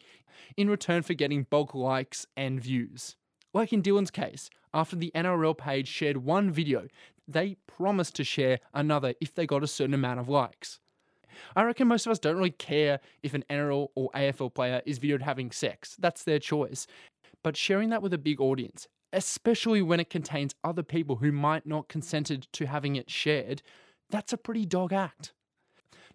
in 0.56 0.70
return 0.70 1.02
for 1.02 1.16
getting 1.16 1.44
bulk 1.44 1.74
likes 1.74 2.28
and 2.38 2.62
views. 2.62 3.16
Like 3.54 3.74
in 3.74 3.82
Dylan's 3.82 4.12
case, 4.12 4.50
after 4.74 4.96
the 4.96 5.12
NRL 5.16 5.58
page 5.58 5.88
shared 5.88 6.18
one 6.18 6.52
video, 6.52 6.88
they 7.28 7.56
promised 7.66 8.16
to 8.18 8.24
share 8.24 8.60
another 8.74 9.16
if 9.20 9.34
they 9.34 9.48
got 9.48 9.64
a 9.64 9.68
certain 9.68 9.94
amount 9.94 10.20
of 10.20 10.30
likes. 10.30 10.80
I 11.56 11.64
reckon 11.64 11.88
most 11.88 12.06
of 12.06 12.12
us 12.12 12.20
don't 12.20 12.38
really 12.38 12.52
care 12.52 13.00
if 13.24 13.34
an 13.34 13.44
NRL 13.50 13.88
or 13.96 14.10
AFL 14.14 14.54
player 14.54 14.82
is 14.86 15.00
videoed 15.00 15.22
having 15.22 15.52
sex. 15.52 15.96
That's 16.00 16.24
their 16.24 16.40
choice. 16.40 16.88
But 17.44 17.58
sharing 17.58 17.90
that 17.90 18.02
with 18.02 18.14
a 18.14 18.18
big 18.18 18.40
audience, 18.40 18.88
especially 19.16 19.82
when 19.82 20.02
it 20.02 20.10
contains 20.10 20.54
other 20.64 20.84
people 20.84 21.16
who 21.16 21.32
might 21.32 21.66
not 21.66 21.88
consented 21.88 22.48
to 22.52 22.68
having 22.68 22.98
it 22.98 23.10
shared, 23.10 23.62
that's 24.10 24.34
a 24.34 24.38
pretty 24.38 24.66
dog 24.66 24.92
act. 24.92 25.32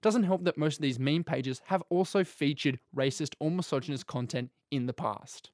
Doesn't 0.03 0.25
help 0.25 0.45
that 0.45 0.59
most 0.59 0.77
of 0.77 0.83
these 0.83 0.99
meme 0.99 1.25
pages 1.25 1.63
have 1.67 1.83
also 1.89 2.25
featured 2.25 2.79
racist 2.95 3.35
or 3.41 3.51
misogynist 3.51 4.07
content 4.07 4.51
in 4.71 4.87
the 4.87 4.93
past. 4.93 5.51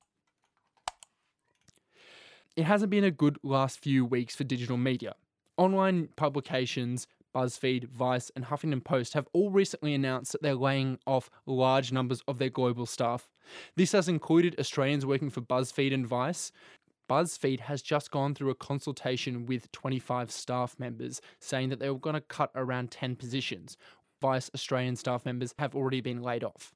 It 2.56 2.64
hasn't 2.64 2.90
been 2.90 3.04
a 3.04 3.10
good 3.10 3.38
last 3.42 3.80
few 3.80 4.04
weeks 4.04 4.34
for 4.34 4.44
digital 4.44 4.76
media. 4.76 5.14
Online 5.56 6.08
publications, 6.16 7.06
BuzzFeed, 7.34 7.88
Vice, 7.88 8.30
and 8.34 8.46
Huffington 8.46 8.82
Post 8.82 9.14
have 9.14 9.28
all 9.32 9.50
recently 9.50 9.94
announced 9.94 10.32
that 10.32 10.42
they're 10.42 10.54
laying 10.54 10.98
off 11.06 11.30
large 11.44 11.92
numbers 11.92 12.22
of 12.26 12.38
their 12.38 12.50
global 12.50 12.86
staff. 12.86 13.28
This 13.76 13.92
has 13.92 14.08
included 14.08 14.58
Australians 14.58 15.06
working 15.06 15.30
for 15.30 15.42
BuzzFeed 15.42 15.94
and 15.94 16.06
Vice, 16.06 16.50
BuzzFeed 17.08 17.60
has 17.60 17.82
just 17.82 18.10
gone 18.10 18.34
through 18.34 18.50
a 18.50 18.54
consultation 18.54 19.46
with 19.46 19.70
25 19.72 20.30
staff 20.30 20.74
members 20.78 21.20
saying 21.40 21.68
that 21.68 21.78
they 21.78 21.90
were 21.90 21.98
going 21.98 22.14
to 22.14 22.20
cut 22.20 22.50
around 22.54 22.90
10 22.90 23.16
positions. 23.16 23.76
Vice 24.20 24.50
Australian 24.54 24.96
staff 24.96 25.24
members 25.24 25.54
have 25.58 25.74
already 25.74 26.00
been 26.00 26.22
laid 26.22 26.42
off. 26.42 26.74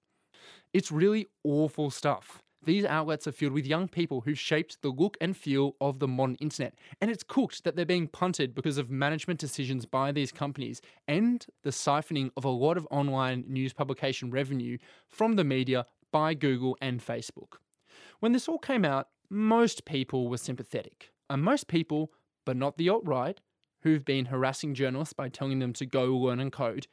It's 0.73 0.93
really 0.93 1.27
awful 1.43 1.91
stuff. 1.91 2.43
These 2.63 2.85
outlets 2.85 3.27
are 3.27 3.33
filled 3.33 3.55
with 3.55 3.67
young 3.67 3.89
people 3.89 4.21
who've 4.21 4.39
shaped 4.39 4.83
the 4.83 4.91
look 4.91 5.17
and 5.19 5.35
feel 5.35 5.77
of 5.81 5.99
the 5.99 6.07
modern 6.07 6.35
internet, 6.37 6.75
and 7.01 7.11
it's 7.11 7.23
cooked 7.23 7.65
that 7.65 7.75
they're 7.75 7.87
being 7.87 8.07
punted 8.07 8.55
because 8.55 8.77
of 8.77 8.91
management 8.91 9.41
decisions 9.41 9.87
by 9.87 10.13
these 10.13 10.31
companies 10.31 10.83
and 11.09 11.47
the 11.63 11.71
siphoning 11.71 12.31
of 12.37 12.45
a 12.45 12.51
lot 12.51 12.77
of 12.77 12.87
online 12.91 13.45
news 13.49 13.73
publication 13.73 14.31
revenue 14.31 14.77
from 15.09 15.37
the 15.37 15.45
media 15.45 15.87
by 16.13 16.35
Google 16.35 16.77
and 16.83 17.05
Facebook. 17.05 17.55
When 18.21 18.33
this 18.33 18.47
all 18.47 18.59
came 18.59 18.85
out, 18.85 19.09
most 19.31 19.85
people 19.85 20.29
were 20.29 20.37
sympathetic. 20.37 21.11
And 21.29 21.43
most 21.43 21.69
people, 21.69 22.13
but 22.45 22.57
not 22.57 22.77
the 22.77 22.89
alt 22.89 23.03
right, 23.07 23.41
who've 23.83 24.05
been 24.05 24.27
harassing 24.27 24.75
journalists 24.75 25.15
by 25.15 25.29
telling 25.29 25.61
them 25.61 25.73
to 25.75 25.87
go 25.87 26.07
learn 26.17 26.41
and 26.41 26.53
code, 26.53 26.89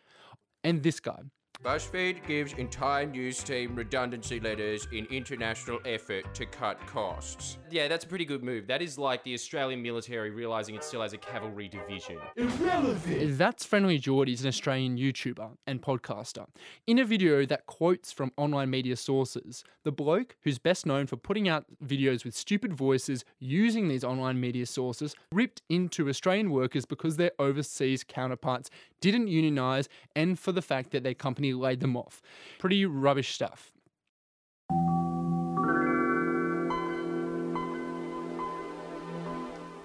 and 0.64 0.84
this 0.84 1.00
guy, 1.00 1.20
BuzzFeed 1.64 2.26
gives 2.28 2.54
entire 2.54 3.08
news 3.08 3.44
team 3.44 3.76
redundancy 3.76 4.40
letters 4.40 4.88
in 4.92 5.06
international 5.08 5.80
effort 5.86 6.34
to 6.36 6.46
cut 6.46 6.80
costs. 6.86 7.58
Yeah, 7.72 7.88
that's 7.88 8.06
a 8.06 8.08
pretty 8.08 8.26
good 8.26 8.44
move. 8.44 8.68
That 8.68 8.84
is 8.84 9.00
like 9.00 9.24
the 9.24 9.34
Australian 9.34 9.82
military 9.82 10.30
realizing 10.30 10.76
it 10.76 10.84
still 10.84 11.02
has 11.02 11.14
a 11.14 11.18
cavalry 11.18 11.68
division. 11.68 12.20
That's 12.36 13.66
Friendlyjordies 13.66 14.42
an 14.42 14.48
Australian 14.48 14.98
YouTuber 14.98 15.50
and 15.66 15.82
podcaster. 15.82 16.46
In 16.86 17.00
a 17.00 17.06
video 17.06 17.44
that 17.48 17.66
quotes 17.66 18.12
from 18.12 18.32
online 18.38 18.70
media 18.70 18.96
sources, 18.96 19.64
the 19.84 19.92
bloke, 19.92 20.36
who's 20.44 20.60
best 20.60 20.86
known 20.86 21.08
for 21.08 21.18
putting 21.18 21.50
out 21.50 21.66
videos 21.84 22.24
with 22.24 22.36
stupid 22.36 22.72
voices 22.72 23.26
using 23.40 23.88
these 23.88 24.04
online 24.04 24.40
media 24.40 24.68
sources, 24.68 25.16
ripped 25.32 25.64
into 25.70 26.08
Australian 26.08 26.52
workers 26.52 26.86
because 26.86 27.18
their 27.18 27.32
overseas 27.40 28.04
counterparts 28.04 28.70
didn't 29.02 29.28
unionise 29.28 29.88
and 30.16 30.40
for 30.40 30.52
the 30.52 30.62
fact 30.62 30.92
that 30.92 31.04
their 31.04 31.14
company 31.14 31.47
laid 31.54 31.80
them 31.80 31.98
off. 31.98 32.22
Pretty 32.60 32.86
rubbish 32.86 33.34
stuff. 33.34 33.72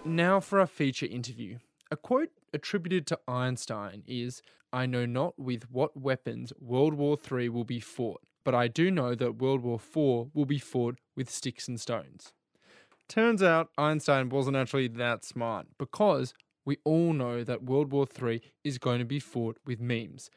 Now 0.04 0.40
for 0.40 0.60
our 0.60 0.66
feature 0.66 1.06
interview. 1.06 1.58
A 1.90 1.96
quote 1.96 2.30
attributed 2.52 3.06
to 3.06 3.20
Einstein 3.28 4.02
is 4.06 4.42
I 4.72 4.86
know 4.86 5.06
not 5.06 5.38
with 5.38 5.70
what 5.70 5.96
weapons 5.96 6.52
World 6.58 6.94
War 6.94 7.16
III 7.30 7.50
will 7.50 7.64
be 7.64 7.80
fought, 7.80 8.20
but 8.44 8.54
I 8.54 8.66
do 8.66 8.90
know 8.90 9.14
that 9.14 9.36
World 9.36 9.62
War 9.62 9.76
IV 9.76 10.34
will 10.34 10.46
be 10.46 10.58
fought 10.58 10.98
with 11.16 11.30
sticks 11.30 11.68
and 11.68 11.80
stones. 11.80 12.32
Turns 13.08 13.42
out 13.42 13.70
Einstein 13.76 14.28
wasn't 14.28 14.56
actually 14.56 14.88
that 14.88 15.24
smart 15.24 15.66
because 15.78 16.34
we 16.64 16.78
all 16.84 17.12
know 17.12 17.44
that 17.44 17.64
World 17.64 17.92
War 17.92 18.06
III 18.06 18.40
is 18.64 18.78
going 18.78 18.98
to 18.98 19.04
be 19.04 19.20
fought 19.20 19.58
with 19.66 19.80
memes. 19.80 20.30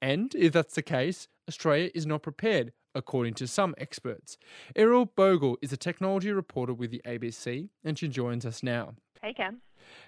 And 0.00 0.34
if 0.34 0.52
that's 0.52 0.74
the 0.74 0.82
case, 0.82 1.28
Australia 1.48 1.90
is 1.94 2.06
not 2.06 2.22
prepared, 2.22 2.72
according 2.94 3.34
to 3.34 3.46
some 3.46 3.74
experts. 3.78 4.38
Ariel 4.76 5.06
Bogle 5.06 5.58
is 5.62 5.72
a 5.72 5.76
technology 5.76 6.30
reporter 6.32 6.74
with 6.74 6.90
the 6.90 7.02
ABC, 7.06 7.68
and 7.84 7.98
she 7.98 8.08
joins 8.08 8.46
us 8.46 8.62
now. 8.62 8.94
Hey, 9.22 9.32
Cam. 9.32 9.60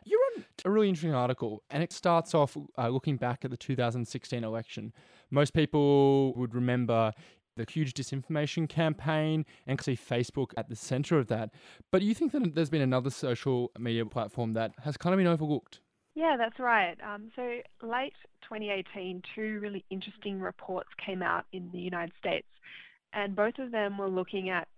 You 0.05 0.21
wrote 0.37 0.45
a 0.65 0.71
really 0.71 0.89
interesting 0.89 1.15
article, 1.15 1.63
and 1.71 1.83
it 1.83 1.93
starts 1.93 2.35
off 2.35 2.57
uh, 2.79 2.89
looking 2.89 3.17
back 3.17 3.45
at 3.45 3.51
the 3.51 3.57
2016 3.57 4.45
election. 4.45 4.93
Most 5.31 5.55
people 5.55 6.35
would 6.35 6.55
remember 6.55 7.13
the 7.57 7.67
huge 7.71 7.95
disinformation 7.95 8.69
campaign 8.69 9.45
and 9.67 9.81
see 9.81 9.97
Facebook 9.97 10.53
at 10.57 10.69
the 10.69 10.77
center 10.77 11.19
of 11.19 11.27
that. 11.29 11.51
But 11.91 12.03
you 12.03 12.15
think 12.15 12.33
that 12.33 12.55
there's 12.55 12.71
been 12.71 12.81
another 12.81 13.11
social 13.11 13.71
media 13.79 14.07
platform 14.07 14.53
that 14.55 14.73
has 14.85 14.97
kind 14.97 15.13
of 15.15 15.19
been 15.19 15.27
overlooked? 15.27 15.81
Yeah, 16.15 16.37
that's 16.37 16.59
right. 16.59 16.97
Um, 17.07 17.31
so 17.37 17.43
late 17.83 18.15
2018, 18.43 19.23
two 19.35 19.61
really 19.61 19.85
interesting 19.91 20.41
reports 20.41 20.89
came 21.05 21.23
out 21.23 21.47
in 21.53 21.71
the 21.73 21.79
United 21.79 22.13
States, 22.19 22.49
and 23.13 23.37
both 23.37 23.59
of 23.59 23.71
them 23.71 23.97
were 23.97 24.09
looking 24.09 24.51
at 24.51 24.69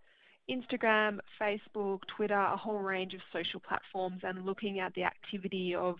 Instagram, 0.50 1.18
Facebook, 1.40 2.00
Twitter, 2.16 2.38
a 2.38 2.56
whole 2.56 2.78
range 2.78 3.14
of 3.14 3.20
social 3.32 3.60
platforms, 3.60 4.20
and 4.22 4.44
looking 4.44 4.80
at 4.80 4.92
the 4.94 5.04
activity 5.04 5.74
of 5.74 5.96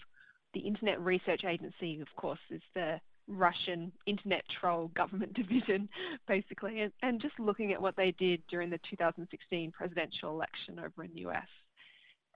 the 0.53 0.61
Internet 0.61 1.01
Research 1.01 1.45
Agency, 1.45 2.01
of 2.01 2.09
course, 2.17 2.41
is 2.51 2.61
the 2.75 3.01
Russian 3.29 3.93
internet 4.07 4.43
troll 4.61 4.91
government 4.95 5.33
division, 5.35 5.89
basically, 6.29 6.81
and, 6.81 6.93
and 7.03 7.23
just 7.23 7.39
looking 7.39 7.73
at 7.73 7.81
what 7.81 7.97
they 7.97 8.15
did 8.19 8.43
during 8.51 8.69
the 8.69 8.81
2016 8.91 9.73
presidential 9.73 10.31
election 10.31 10.79
over 10.79 11.05
in 11.05 11.11
the 11.15 11.27
US. 11.29 11.47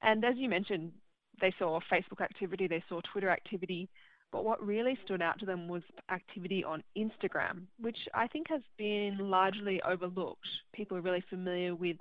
And 0.03 0.25
as 0.25 0.37
you 0.37 0.49
mentioned, 0.49 0.93
they 1.41 1.53
saw 1.59 1.81
Facebook 1.93 2.21
activity, 2.21 2.67
they 2.67 2.83
saw 2.89 3.01
Twitter 3.13 3.31
activity, 3.31 3.89
but 4.33 4.45
what 4.45 4.65
really 4.65 4.99
stood 5.05 5.23
out 5.23 5.39
to 5.41 5.47
them 5.47 5.69
was 5.69 5.83
activity 6.11 6.65
on 6.65 6.83
Instagram, 6.97 7.63
which 7.81 7.99
I 8.15 8.27
think 8.27 8.49
has 8.49 8.63
been 8.77 9.17
largely 9.19 9.81
overlooked. 9.83 10.47
People 10.75 10.97
are 10.97 11.03
really 11.03 11.25
familiar 11.31 11.75
with, 11.75 11.97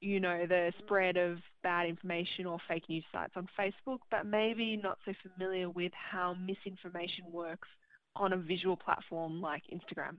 you 0.00 0.20
know, 0.20 0.46
the 0.46 0.72
spread 0.78 1.16
of 1.16 1.38
bad 1.62 1.88
information 1.88 2.46
or 2.46 2.58
fake 2.68 2.88
news 2.88 3.04
sites 3.12 3.34
on 3.36 3.48
Facebook, 3.58 3.98
but 4.10 4.26
maybe 4.26 4.76
not 4.76 4.98
so 5.04 5.12
familiar 5.22 5.70
with 5.70 5.92
how 5.94 6.34
misinformation 6.34 7.24
works 7.32 7.68
on 8.16 8.32
a 8.32 8.36
visual 8.36 8.76
platform 8.76 9.40
like 9.40 9.62
Instagram. 9.72 10.16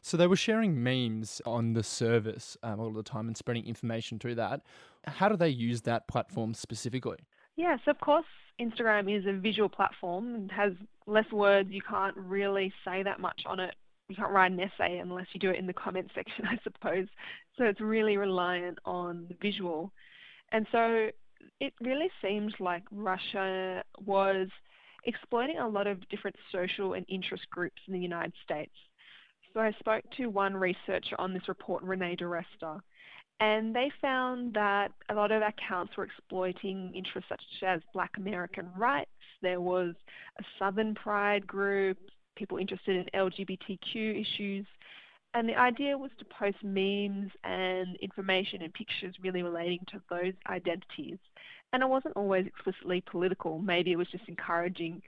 So 0.00 0.16
they 0.16 0.26
were 0.26 0.36
sharing 0.36 0.82
memes 0.82 1.40
on 1.46 1.72
the 1.72 1.82
service 1.82 2.56
um, 2.62 2.78
all 2.80 2.92
the 2.92 3.02
time 3.02 3.26
and 3.26 3.36
spreading 3.36 3.66
information 3.66 4.18
through 4.18 4.34
that. 4.36 4.62
How 5.06 5.28
do 5.28 5.36
they 5.36 5.48
use 5.48 5.82
that 5.82 6.08
platform 6.08 6.54
specifically? 6.54 7.18
Yes, 7.56 7.80
of 7.86 7.98
course, 8.00 8.26
Instagram 8.60 9.14
is 9.14 9.26
a 9.26 9.38
visual 9.38 9.68
platform 9.68 10.34
and 10.34 10.52
has 10.52 10.72
less 11.06 11.30
words. 11.32 11.70
You 11.70 11.82
can't 11.82 12.16
really 12.16 12.72
say 12.84 13.02
that 13.02 13.20
much 13.20 13.42
on 13.46 13.60
it. 13.60 13.74
You 14.08 14.16
can't 14.16 14.30
write 14.32 14.52
an 14.52 14.60
essay 14.60 14.98
unless 14.98 15.26
you 15.32 15.40
do 15.40 15.50
it 15.50 15.58
in 15.58 15.66
the 15.66 15.72
comment 15.72 16.10
section, 16.14 16.46
I 16.46 16.58
suppose. 16.62 17.06
So 17.58 17.64
it's 17.64 17.80
really 17.80 18.16
reliant 18.16 18.78
on 18.84 19.26
the 19.28 19.36
visual. 19.40 19.92
And 20.52 20.66
so 20.72 21.08
it 21.60 21.74
really 21.80 22.10
seems 22.22 22.52
like 22.60 22.82
Russia 22.90 23.82
was 24.04 24.48
exploiting 25.04 25.58
a 25.58 25.68
lot 25.68 25.86
of 25.86 26.08
different 26.08 26.36
social 26.52 26.94
and 26.94 27.04
interest 27.08 27.44
groups 27.50 27.80
in 27.86 27.94
the 27.94 28.00
United 28.00 28.32
States. 28.44 28.72
So 29.52 29.60
I 29.60 29.72
spoke 29.78 30.04
to 30.16 30.26
one 30.26 30.54
researcher 30.54 31.16
on 31.18 31.34
this 31.34 31.48
report, 31.48 31.82
Renee 31.82 32.16
DiResta, 32.16 32.80
and 33.40 33.74
they 33.74 33.90
found 34.00 34.54
that 34.54 34.92
a 35.08 35.14
lot 35.14 35.32
of 35.32 35.42
accounts 35.42 35.96
were 35.96 36.04
exploiting 36.04 36.92
interests 36.94 37.28
such 37.28 37.42
as 37.66 37.80
black 37.92 38.12
American 38.16 38.68
rights. 38.76 39.10
There 39.40 39.60
was 39.60 39.94
a 40.38 40.44
Southern 40.58 40.94
Pride 40.94 41.46
group, 41.46 41.98
people 42.36 42.58
interested 42.58 42.96
in 42.96 43.20
LGBTQ 43.20 44.20
issues. 44.20 44.66
And 45.34 45.48
the 45.48 45.56
idea 45.56 45.96
was 45.96 46.10
to 46.18 46.24
post 46.26 46.58
memes 46.62 47.32
and 47.42 47.96
information 47.96 48.62
and 48.62 48.72
pictures 48.74 49.14
really 49.22 49.42
relating 49.42 49.80
to 49.90 50.00
those 50.10 50.34
identities. 50.48 51.18
And 51.72 51.82
it 51.82 51.88
wasn't 51.88 52.16
always 52.16 52.46
explicitly 52.46 53.02
political. 53.10 53.58
Maybe 53.58 53.92
it 53.92 53.96
was 53.96 54.08
just 54.08 54.28
encouraging 54.28 55.02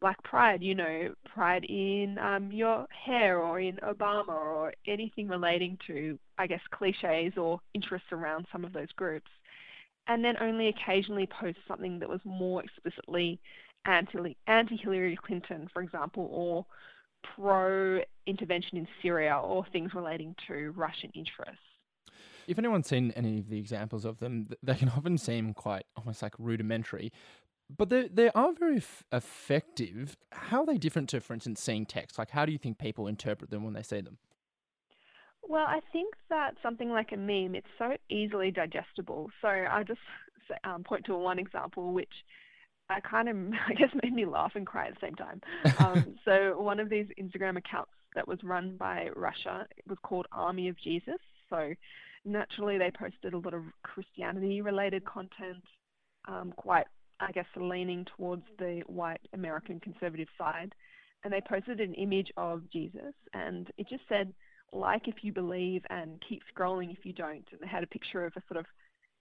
black 0.00 0.22
pride, 0.22 0.62
you 0.62 0.74
know, 0.74 1.14
pride 1.24 1.64
in 1.64 2.18
um, 2.18 2.52
your 2.52 2.86
hair 2.90 3.38
or 3.38 3.60
in 3.60 3.76
Obama 3.76 4.28
or 4.28 4.74
anything 4.86 5.28
relating 5.28 5.78
to, 5.86 6.18
I 6.38 6.46
guess, 6.46 6.60
cliches 6.70 7.32
or 7.36 7.60
interests 7.74 8.08
around 8.12 8.46
some 8.52 8.64
of 8.64 8.72
those 8.72 8.92
groups. 8.96 9.30
And 10.08 10.24
then 10.24 10.36
only 10.40 10.68
occasionally 10.68 11.26
post 11.26 11.58
something 11.66 11.98
that 11.98 12.08
was 12.08 12.20
more 12.24 12.62
explicitly 12.62 13.40
anti 13.86 14.76
Hillary 14.76 15.18
Clinton, 15.20 15.68
for 15.72 15.82
example, 15.82 16.28
or 16.30 16.66
pro 17.34 18.00
intervention 18.26 18.78
in 18.78 18.88
Syria 19.02 19.36
or 19.38 19.64
things 19.72 19.94
relating 19.94 20.34
to 20.46 20.72
Russian 20.76 21.10
interests. 21.14 21.58
If 22.46 22.58
anyone's 22.58 22.86
seen 22.86 23.10
any 23.16 23.38
of 23.38 23.48
the 23.48 23.58
examples 23.58 24.04
of 24.04 24.18
them, 24.18 24.48
they 24.62 24.74
can 24.76 24.88
often 24.90 25.18
seem 25.18 25.54
quite 25.54 25.86
almost 25.96 26.22
like 26.22 26.34
rudimentary, 26.38 27.12
but 27.74 27.88
they 27.90 28.08
they 28.08 28.30
are 28.30 28.52
very 28.52 28.78
f- 28.78 29.04
effective. 29.12 30.16
How 30.32 30.60
are 30.60 30.66
they 30.66 30.78
different 30.78 31.08
to, 31.10 31.20
for 31.20 31.34
instance, 31.34 31.60
seeing 31.60 31.86
text? 31.86 32.18
Like, 32.18 32.30
how 32.30 32.46
do 32.46 32.52
you 32.52 32.58
think 32.58 32.78
people 32.78 33.06
interpret 33.06 33.50
them 33.50 33.64
when 33.64 33.74
they 33.74 33.82
see 33.82 34.00
them? 34.00 34.18
Well, 35.48 35.66
I 35.66 35.80
think 35.92 36.14
that 36.28 36.54
something 36.62 36.90
like 36.90 37.12
a 37.12 37.16
meme, 37.16 37.54
it's 37.54 37.66
so 37.78 37.96
easily 38.10 38.50
digestible. 38.50 39.30
So 39.40 39.48
I 39.48 39.84
just 39.86 40.00
um, 40.64 40.84
point 40.84 41.04
to 41.06 41.16
one 41.16 41.38
example, 41.38 41.92
which 41.92 42.12
I 42.88 43.00
kind 43.00 43.28
of, 43.28 43.36
I 43.68 43.74
guess, 43.74 43.90
made 44.02 44.12
me 44.12 44.26
laugh 44.26 44.52
and 44.54 44.66
cry 44.66 44.88
at 44.88 44.94
the 44.94 45.06
same 45.06 45.14
time. 45.14 45.40
Um, 45.78 46.16
so 46.24 46.60
one 46.60 46.80
of 46.80 46.88
these 46.88 47.06
Instagram 47.20 47.56
accounts 47.56 47.92
that 48.14 48.26
was 48.26 48.38
run 48.42 48.76
by 48.78 49.08
Russia 49.14 49.66
it 49.76 49.84
was 49.86 49.98
called 50.02 50.26
Army 50.32 50.68
of 50.68 50.76
Jesus. 50.78 51.20
So 51.50 51.74
naturally, 52.24 52.78
they 52.78 52.90
posted 52.90 53.34
a 53.34 53.38
lot 53.38 53.54
of 53.54 53.62
Christianity-related 53.82 55.04
content, 55.04 55.62
um, 56.26 56.52
quite 56.56 56.86
I 57.20 57.32
guess, 57.32 57.46
leaning 57.56 58.06
towards 58.16 58.42
the 58.58 58.82
white 58.86 59.20
American 59.32 59.80
conservative 59.80 60.28
side. 60.36 60.74
And 61.24 61.32
they 61.32 61.40
posted 61.48 61.80
an 61.80 61.94
image 61.94 62.30
of 62.36 62.62
Jesus, 62.70 63.14
and 63.32 63.68
it 63.78 63.88
just 63.88 64.04
said, 64.08 64.32
like 64.72 65.08
if 65.08 65.16
you 65.22 65.32
believe, 65.32 65.82
and 65.90 66.22
keep 66.28 66.42
scrolling 66.54 66.92
if 66.92 67.04
you 67.04 67.12
don't. 67.12 67.44
And 67.50 67.60
they 67.60 67.66
had 67.66 67.82
a 67.82 67.88
picture 67.88 68.24
of 68.24 68.32
a 68.36 68.42
sort 68.48 68.58
of 68.58 68.66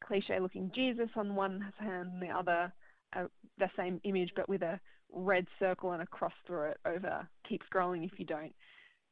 cliche 0.04 0.40
looking 0.40 0.72
Jesus 0.76 1.10
on 1.16 1.36
one 1.36 1.74
hand 1.80 2.10
and 2.14 2.22
the 2.22 2.30
other 2.30 2.72
uh, 3.16 3.26
the 3.58 3.70
same 3.78 4.00
image 4.04 4.32
but 4.36 4.50
with 4.50 4.62
a 4.62 4.80
red 5.12 5.48
circle 5.58 5.94
and 5.94 6.02
a 6.02 6.08
cross 6.08 6.34
through 6.46 6.72
it 6.72 6.78
over 6.86 7.28
keep 7.48 7.62
scrolling 7.72 8.06
if 8.06 8.20
you 8.20 8.26
don't. 8.26 8.54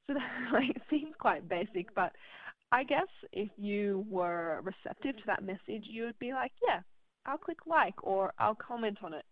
So 0.08 0.14
that 0.14 0.54
like, 0.54 0.76
seems 0.90 1.14
quite 1.20 1.48
basic, 1.48 1.94
but 1.96 2.12
I 2.72 2.84
guess 2.84 3.08
if 3.32 3.50
you 3.58 4.06
were 4.10 4.62
receptive 4.64 5.16
to 5.18 5.24
that 5.28 5.44
message, 5.44 5.86
you 5.86 6.06
would 6.06 6.18
be 6.20 6.34
like, 6.34 6.52
yeah, 6.68 6.80
I'll 7.26 7.38
click 7.38 7.60
like 7.66 7.96
or 8.04 8.34
I'll 8.40 8.56
comment 8.56 9.00
on 9.04 9.14
it. 9.14 9.26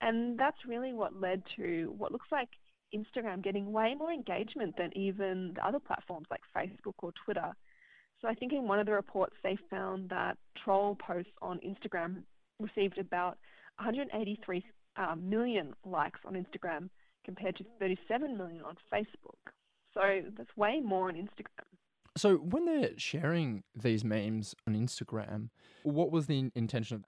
And 0.00 0.38
that's 0.38 0.56
really 0.66 0.92
what 0.92 1.20
led 1.20 1.42
to 1.56 1.94
what 1.96 2.12
looks 2.12 2.28
like 2.32 2.48
Instagram 2.94 3.42
getting 3.42 3.72
way 3.72 3.94
more 3.94 4.12
engagement 4.12 4.74
than 4.76 4.96
even 4.96 5.52
the 5.54 5.66
other 5.66 5.78
platforms 5.78 6.26
like 6.30 6.40
Facebook 6.56 6.94
or 6.98 7.12
Twitter. 7.24 7.52
So 8.20 8.28
I 8.28 8.34
think 8.34 8.52
in 8.52 8.66
one 8.66 8.78
of 8.78 8.86
the 8.86 8.92
reports 8.92 9.34
they 9.42 9.56
found 9.70 10.08
that 10.10 10.36
troll 10.62 10.96
posts 10.96 11.32
on 11.40 11.58
Instagram 11.60 12.22
received 12.58 12.98
about 12.98 13.38
183 13.76 14.64
uh, 14.96 15.14
million 15.16 15.74
likes 15.84 16.20
on 16.24 16.34
Instagram 16.34 16.88
compared 17.24 17.56
to 17.56 17.64
37 17.78 18.36
million 18.36 18.62
on 18.62 18.76
Facebook. 18.92 19.52
So 19.94 20.22
that's 20.36 20.56
way 20.56 20.80
more 20.80 21.08
on 21.08 21.14
Instagram. 21.14 21.64
So 22.16 22.36
when 22.36 22.66
they're 22.66 22.90
sharing 22.96 23.62
these 23.74 24.04
memes 24.04 24.54
on 24.66 24.74
Instagram, 24.74 25.48
what 25.84 26.10
was 26.10 26.26
the 26.26 26.50
intention 26.54 26.96
of? 26.96 27.04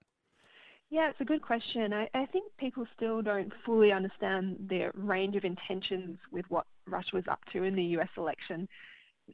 Yeah, 0.92 1.08
it's 1.08 1.20
a 1.22 1.24
good 1.24 1.40
question. 1.40 1.94
I, 1.94 2.06
I 2.12 2.26
think 2.26 2.52
people 2.58 2.84
still 2.94 3.22
don't 3.22 3.50
fully 3.64 3.92
understand 3.92 4.58
the 4.68 4.90
range 4.92 5.36
of 5.36 5.44
intentions 5.44 6.18
with 6.30 6.44
what 6.50 6.66
Russia 6.86 7.14
was 7.14 7.24
up 7.30 7.40
to 7.54 7.62
in 7.62 7.74
the 7.74 7.96
US 7.96 8.10
election. 8.18 8.68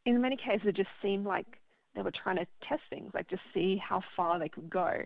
In 0.06 0.20
many 0.20 0.36
cases, 0.36 0.68
it 0.68 0.76
just 0.76 0.88
seemed 1.02 1.26
like 1.26 1.46
they 1.96 2.02
were 2.02 2.12
trying 2.12 2.36
to 2.36 2.46
test 2.68 2.82
things, 2.90 3.10
like 3.12 3.28
just 3.28 3.42
see 3.52 3.76
how 3.76 4.00
far 4.14 4.38
they 4.38 4.48
could 4.48 4.70
go. 4.70 5.02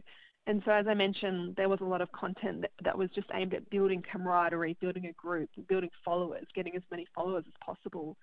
And 0.47 0.61
so, 0.66 0.73
as 0.73 0.87
I 0.87 0.92
mentioned, 0.92 1.56
there 1.56 1.71
was 1.71 1.80
a 1.80 1.87
lot 1.87 2.02
of 2.02 2.12
content 2.12 2.61
that, 2.61 2.73
that 2.85 2.99
was 2.99 3.09
just 3.14 3.28
aimed 3.32 3.54
at 3.54 3.71
building 3.71 4.02
camaraderie, 4.12 4.76
building 4.78 5.06
a 5.06 5.12
group, 5.12 5.49
building 5.71 5.88
followers, 6.04 6.44
getting 6.54 6.76
as 6.76 6.82
many 6.90 7.06
followers 7.14 7.44
as 7.47 7.54
possible, 7.64 8.18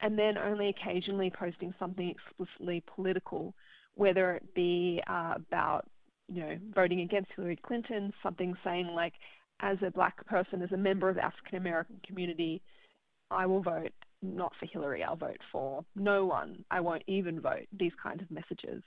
and 0.00 0.18
then 0.18 0.38
only 0.38 0.70
occasionally 0.70 1.30
posting 1.30 1.74
something 1.78 2.08
explicitly 2.08 2.82
political, 2.94 3.52
whether 3.96 4.32
it 4.36 4.54
be 4.54 5.02
uh, 5.08 5.34
about 5.36 5.86
you 6.28 6.40
know, 6.40 6.56
voting 6.74 7.00
against 7.00 7.30
Hillary 7.34 7.58
Clinton, 7.62 8.12
something 8.22 8.54
saying 8.64 8.88
like, 8.88 9.14
as 9.60 9.78
a 9.86 9.90
black 9.90 10.24
person, 10.26 10.62
as 10.62 10.72
a 10.72 10.76
member 10.76 11.08
of 11.08 11.16
the 11.16 11.24
African 11.24 11.56
American 11.56 12.00
community, 12.06 12.60
I 13.30 13.46
will 13.46 13.62
vote 13.62 13.92
not 14.22 14.52
for 14.58 14.66
Hillary, 14.66 15.02
I'll 15.02 15.16
vote 15.16 15.40
for 15.52 15.84
no 15.94 16.26
one, 16.26 16.64
I 16.70 16.80
won't 16.80 17.02
even 17.06 17.40
vote, 17.40 17.66
these 17.78 17.92
kinds 18.02 18.22
of 18.22 18.30
messages. 18.30 18.82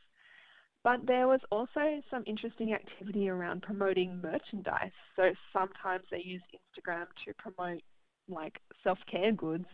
But 0.83 1.05
there 1.05 1.27
was 1.27 1.41
also 1.51 2.01
some 2.09 2.23
interesting 2.25 2.73
activity 2.73 3.29
around 3.29 3.63
promoting 3.63 4.21
merchandise. 4.21 4.91
So 5.15 5.31
sometimes 5.51 6.03
they 6.09 6.21
use 6.23 6.41
Instagram 6.53 7.05
to 7.25 7.33
promote 7.37 7.81
like 8.29 8.59
self 8.83 8.97
care 9.11 9.31
goods 9.33 9.65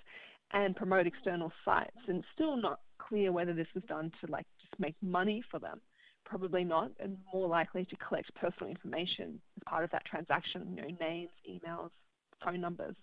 and 0.53 0.75
promote 0.75 1.05
external 1.05 1.51
sites. 1.63 1.97
And 2.07 2.23
still 2.33 2.57
not 2.57 2.79
clear 2.97 3.31
whether 3.31 3.53
this 3.53 3.67
was 3.75 3.83
done 3.87 4.11
to 4.21 4.31
like 4.31 4.47
just 4.59 4.79
make 4.79 4.95
money 5.01 5.43
for 5.51 5.59
them 5.59 5.79
probably 6.25 6.63
not, 6.63 6.91
and 6.99 7.17
more 7.33 7.47
likely 7.47 7.85
to 7.85 7.95
collect 7.97 8.33
personal 8.35 8.69
information 8.69 9.39
as 9.57 9.63
part 9.65 9.83
of 9.83 9.91
that 9.91 10.05
transaction, 10.05 10.75
you 10.75 10.81
know, 10.81 10.97
names, 10.99 11.29
emails, 11.49 11.89
phone 12.43 12.61
numbers. 12.61 12.95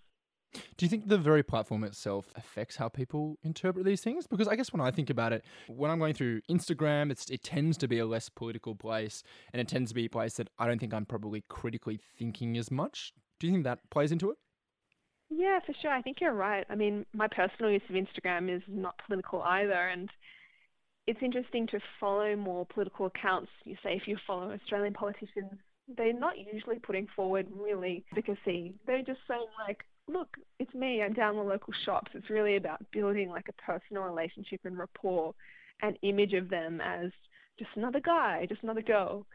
Do 0.77 0.85
you 0.85 0.89
think 0.89 1.07
the 1.07 1.17
very 1.17 1.41
platform 1.41 1.83
itself 1.83 2.31
affects 2.35 2.75
how 2.75 2.87
people 2.87 3.37
interpret 3.41 3.85
these 3.85 4.01
things? 4.01 4.27
Because 4.27 4.47
I 4.47 4.55
guess 4.55 4.71
when 4.71 4.81
I 4.81 4.91
think 4.91 5.09
about 5.09 5.33
it, 5.33 5.43
when 5.67 5.89
I'm 5.89 5.97
going 5.97 6.13
through 6.13 6.41
Instagram, 6.49 7.09
it's, 7.11 7.27
it 7.31 7.43
tends 7.43 7.75
to 7.79 7.87
be 7.87 7.97
a 7.97 8.05
less 8.05 8.29
political 8.29 8.75
place, 8.75 9.23
and 9.51 9.59
it 9.59 9.67
tends 9.67 9.89
to 9.89 9.95
be 9.95 10.05
a 10.05 10.09
place 10.09 10.35
that 10.35 10.49
I 10.59 10.67
don't 10.67 10.79
think 10.79 10.93
I'm 10.93 11.05
probably 11.05 11.43
critically 11.49 11.99
thinking 12.19 12.55
as 12.57 12.69
much. 12.69 13.13
Do 13.39 13.47
you 13.47 13.53
think 13.53 13.63
that 13.63 13.79
plays 13.89 14.11
into 14.11 14.29
it? 14.29 14.37
Yeah, 15.31 15.59
for 15.65 15.73
sure. 15.81 15.91
I 15.91 16.03
think 16.03 16.17
you're 16.21 16.33
right. 16.33 16.65
I 16.69 16.75
mean, 16.75 17.07
my 17.13 17.27
personal 17.27 17.71
use 17.71 17.81
of 17.89 17.95
Instagram 17.95 18.55
is 18.55 18.61
not 18.67 18.95
political 19.07 19.41
either, 19.41 19.73
and 19.89 20.09
it's 21.07 21.19
interesting 21.21 21.67
to 21.67 21.79
follow 21.99 22.35
more 22.35 22.65
political 22.65 23.07
accounts. 23.07 23.49
You 23.65 23.75
say 23.83 23.95
if 23.95 24.07
you 24.07 24.17
follow 24.25 24.51
Australian 24.51 24.93
politicians, 24.93 25.51
they're 25.97 26.17
not 26.17 26.35
usually 26.37 26.79
putting 26.79 27.07
forward 27.15 27.47
really 27.53 28.05
advocacy. 28.11 28.73
They're 28.87 29.03
just 29.03 29.19
saying 29.27 29.45
like, 29.67 29.83
look, 30.07 30.29
it's 30.59 30.73
me, 30.73 31.01
I'm 31.01 31.13
down 31.13 31.35
the 31.35 31.43
local 31.43 31.73
shops. 31.85 32.11
It's 32.13 32.29
really 32.29 32.55
about 32.55 32.79
building 32.91 33.29
like 33.29 33.47
a 33.49 33.61
personal 33.61 34.03
relationship 34.03 34.61
and 34.63 34.77
rapport 34.77 35.33
and 35.81 35.97
image 36.01 36.33
of 36.33 36.49
them 36.49 36.79
as 36.81 37.11
just 37.59 37.71
another 37.75 37.99
guy, 37.99 38.45
just 38.47 38.63
another 38.63 38.81
girl. 38.81 39.25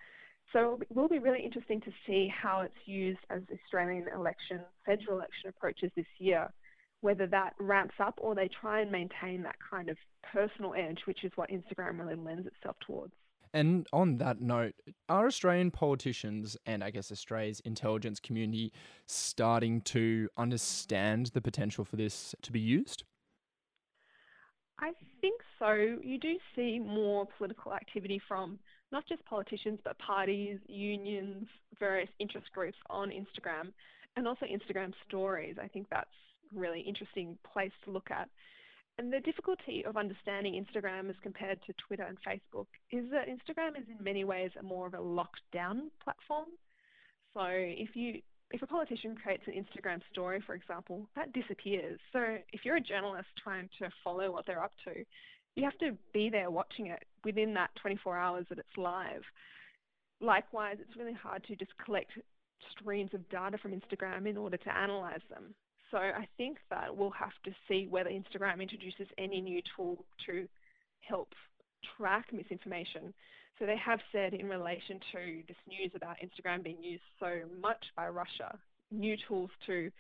So 0.53 0.79
it 0.81 0.97
will 0.97 1.09
be 1.09 1.19
really 1.19 1.43
interesting 1.43 1.81
to 1.83 1.93
see 2.07 2.33
how 2.35 2.63
it's 2.63 2.87
used 2.87 3.21
as 3.29 3.43
Australian 3.53 4.07
election, 4.15 4.61
federal 4.87 5.19
election 5.19 5.51
approaches 5.51 5.91
this 5.95 6.07
year 6.19 6.49
whether 7.01 7.27
that 7.29 7.55
ramps 7.61 7.95
up 8.01 8.15
or 8.19 8.35
they 8.35 8.49
try 8.61 8.81
and 8.81 8.91
maintain 8.91 9.43
that 9.43 9.57
kind 9.71 9.89
of 9.89 9.97
personal 10.33 10.75
edge, 10.75 11.01
which 11.07 11.25
is 11.25 11.33
what 11.37 11.51
Instagram 11.51 11.99
really 11.99 12.17
lends 12.17 12.47
itself 12.47 12.77
towards. 12.87 13.13
And 13.55 13.87
on 13.93 14.19
that 14.19 14.41
note, 14.41 14.75
are 15.09 15.27
Australian 15.27 15.71
politicians 15.71 16.57
and 16.67 16.85
I 16.85 16.91
guess 16.91 17.11
Australia's 17.11 17.61
intelligence 17.61 18.21
community 18.21 18.73
starting 19.07 19.81
to 19.83 20.29
understand 20.37 21.31
the 21.33 21.41
potential 21.41 21.85
for 21.85 21.97
this 21.97 22.35
to 22.43 22.53
be 22.53 22.61
used? 22.61 23.05
I 24.81 24.93
think 25.21 25.41
so. 25.59 25.73
You 26.03 26.19
do 26.19 26.37
see 26.55 26.79
more 26.79 27.27
political 27.39 27.75
activity 27.75 28.21
from 28.29 28.59
not 28.93 29.05
just 29.09 29.25
politicians, 29.25 29.81
but 29.83 29.99
parties, 29.99 30.59
unions, 30.67 31.47
various 31.79 32.09
interest 32.19 32.47
groups 32.53 32.79
on 32.89 33.11
Instagram, 33.11 33.73
and 34.17 34.29
also 34.29 34.47
Instagram 34.47 34.93
stories. 35.07 35.57
I 35.61 35.69
think 35.69 35.89
that's 35.91 36.09
really 36.55 36.81
interesting 36.81 37.39
place 37.53 37.73
to 37.85 37.91
look 37.91 38.11
at. 38.11 38.29
And 38.99 39.13
the 39.13 39.21
difficulty 39.21 39.85
of 39.87 39.97
understanding 39.97 40.55
Instagram 40.55 41.09
as 41.09 41.15
compared 41.23 41.61
to 41.67 41.73
Twitter 41.87 42.03
and 42.03 42.19
Facebook 42.27 42.67
is 42.91 43.05
that 43.13 43.29
Instagram 43.29 43.79
is 43.79 43.85
in 43.89 44.03
many 44.03 44.25
ways 44.25 44.51
a 44.59 44.63
more 44.63 44.89
of 44.89 44.95
a 44.95 45.01
locked 45.01 45.41
down 45.53 45.91
platform. 46.03 46.47
So 47.35 47.45
if 47.47 47.95
you 47.95 48.21
if 48.51 48.63
a 48.63 48.67
politician 48.67 49.15
creates 49.15 49.43
an 49.47 49.53
Instagram 49.53 50.01
story, 50.11 50.43
for 50.47 50.55
example, 50.55 51.07
that 51.15 51.33
disappears. 51.35 52.01
So 52.13 52.39
if 52.53 52.65
you're 52.65 52.77
a 52.77 52.81
journalist 52.81 53.29
trying 53.43 53.69
to 53.79 53.91
follow 54.03 54.33
what 54.33 54.47
they're 54.47 54.63
up 54.65 54.73
to, 54.85 55.05
you 55.55 55.65
have 55.65 55.79
to 55.79 55.97
be 56.15 56.31
there 56.31 56.51
watching 56.51 56.87
it 56.87 57.05
within 57.25 57.53
that 57.55 57.71
24 57.83 58.17
hours 58.17 58.47
that 58.49 58.59
it's 58.59 58.77
live. 58.77 59.23
Likewise, 60.21 60.77
it's 60.81 60.97
really 60.97 61.13
hard 61.13 61.45
to 61.45 61.57
just 61.57 61.73
collect 61.85 62.13
streams 62.73 63.13
of 63.13 63.29
data 63.29 63.59
from 63.59 63.73
Instagram 63.73 64.27
in 64.27 64.37
order 64.37 64.57
to 64.57 64.77
analyze 64.77 65.21
them. 65.31 65.55
So 65.91 65.99
I 65.99 66.29
think 66.37 66.59
that 66.71 66.95
we'll 66.95 67.11
have 67.11 67.33
to 67.45 67.53
see 67.67 67.87
whether 67.89 68.11
Instagram 68.11 68.61
introduces 68.61 69.07
any 69.17 69.41
new 69.41 69.63
tool 69.77 70.05
to 70.27 70.47
help 71.01 71.29
track 71.97 72.27
misinformation. 72.33 73.15
So 73.59 73.67
they 73.67 73.77
have 73.77 74.01
said 74.13 74.35
in 74.35 74.49
relation 74.49 75.01
to 75.13 75.43
this 75.49 75.57
news 75.67 75.91
about 75.95 76.17
Instagram 76.23 76.63
being 76.63 76.83
used 76.83 77.03
so 77.19 77.41
much 77.61 77.83
by 77.97 78.09
Russia, 78.09 78.59
new 78.91 79.17
tools 79.27 79.51
to 79.67 79.91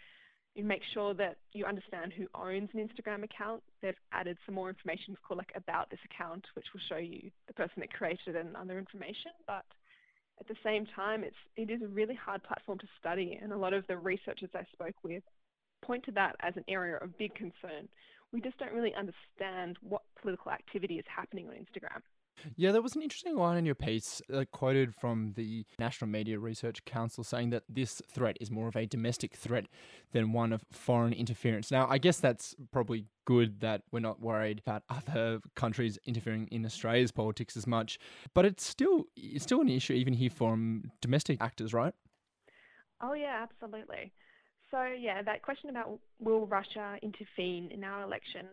make 0.56 0.82
sure 0.92 1.14
that 1.14 1.36
you 1.52 1.64
understand 1.64 2.12
who 2.12 2.26
owns 2.34 2.68
an 2.74 2.88
Instagram 2.88 3.22
account. 3.22 3.62
They've 3.80 3.94
added 4.12 4.36
some 4.44 4.54
more 4.54 4.68
information 4.68 5.16
called 5.26 5.38
like 5.38 5.52
about 5.54 5.88
this 5.90 6.00
account, 6.04 6.44
which 6.54 6.66
will 6.72 6.80
show 6.88 6.96
you 6.96 7.30
the 7.46 7.54
person 7.54 7.74
that 7.78 7.92
created 7.92 8.34
it 8.34 8.44
and 8.44 8.56
other 8.56 8.78
information. 8.78 9.32
But 9.46 9.64
at 10.40 10.48
the 10.48 10.56
same 10.64 10.86
time, 10.94 11.24
it's 11.24 11.36
it 11.56 11.70
is 11.70 11.82
a 11.82 11.88
really 11.88 12.14
hard 12.14 12.42
platform 12.42 12.78
to 12.78 12.86
study, 13.00 13.38
and 13.40 13.52
a 13.52 13.56
lot 13.56 13.72
of 13.72 13.86
the 13.86 13.96
researchers 13.96 14.50
I 14.54 14.64
spoke 14.72 14.96
with 15.02 15.22
point 15.82 16.04
to 16.04 16.12
that 16.12 16.36
as 16.40 16.56
an 16.56 16.64
area 16.68 16.96
of 16.96 17.16
big 17.18 17.34
concern. 17.34 17.88
We 18.32 18.40
just 18.40 18.58
don't 18.58 18.72
really 18.72 18.94
understand 18.94 19.78
what 19.80 20.02
political 20.20 20.52
activity 20.52 20.98
is 20.98 21.04
happening 21.08 21.48
on 21.48 21.54
Instagram. 21.54 22.02
Yeah, 22.56 22.72
there 22.72 22.82
was 22.82 22.94
an 22.94 23.02
interesting 23.02 23.36
line 23.36 23.56
in 23.56 23.66
your 23.66 23.74
piece 23.74 24.22
uh, 24.32 24.44
quoted 24.52 24.94
from 24.94 25.32
the 25.36 25.64
National 25.78 26.08
Media 26.08 26.38
Research 26.38 26.84
Council 26.84 27.24
saying 27.24 27.50
that 27.50 27.64
this 27.68 28.00
threat 28.08 28.36
is 28.40 28.50
more 28.50 28.68
of 28.68 28.76
a 28.76 28.86
domestic 28.86 29.34
threat 29.34 29.66
than 30.12 30.32
one 30.32 30.52
of 30.52 30.64
foreign 30.70 31.12
interference. 31.12 31.70
Now, 31.70 31.86
I 31.88 31.98
guess 31.98 32.20
that's 32.20 32.54
probably 32.72 33.06
good 33.24 33.60
that 33.60 33.82
we're 33.92 34.00
not 34.00 34.20
worried 34.20 34.60
about 34.64 34.82
other 34.88 35.40
countries 35.54 35.98
interfering 36.06 36.48
in 36.50 36.64
Australia's 36.64 37.12
politics 37.12 37.56
as 37.56 37.66
much, 37.66 37.98
but 38.34 38.44
it's 38.44 38.64
still 38.64 39.04
it's 39.16 39.44
still 39.44 39.60
an 39.60 39.68
issue 39.68 39.94
even 39.94 40.14
here 40.14 40.30
from 40.30 40.84
domestic 41.00 41.40
actors, 41.40 41.74
right? 41.74 41.94
Oh 43.00 43.14
yeah, 43.14 43.42
absolutely. 43.42 44.12
So 44.70 44.84
yeah, 44.84 45.22
that 45.22 45.42
question 45.42 45.70
about 45.70 45.98
will 46.20 46.46
Russia 46.46 46.96
intervene 47.02 47.70
in 47.70 47.84
our 47.84 48.02
election? 48.02 48.46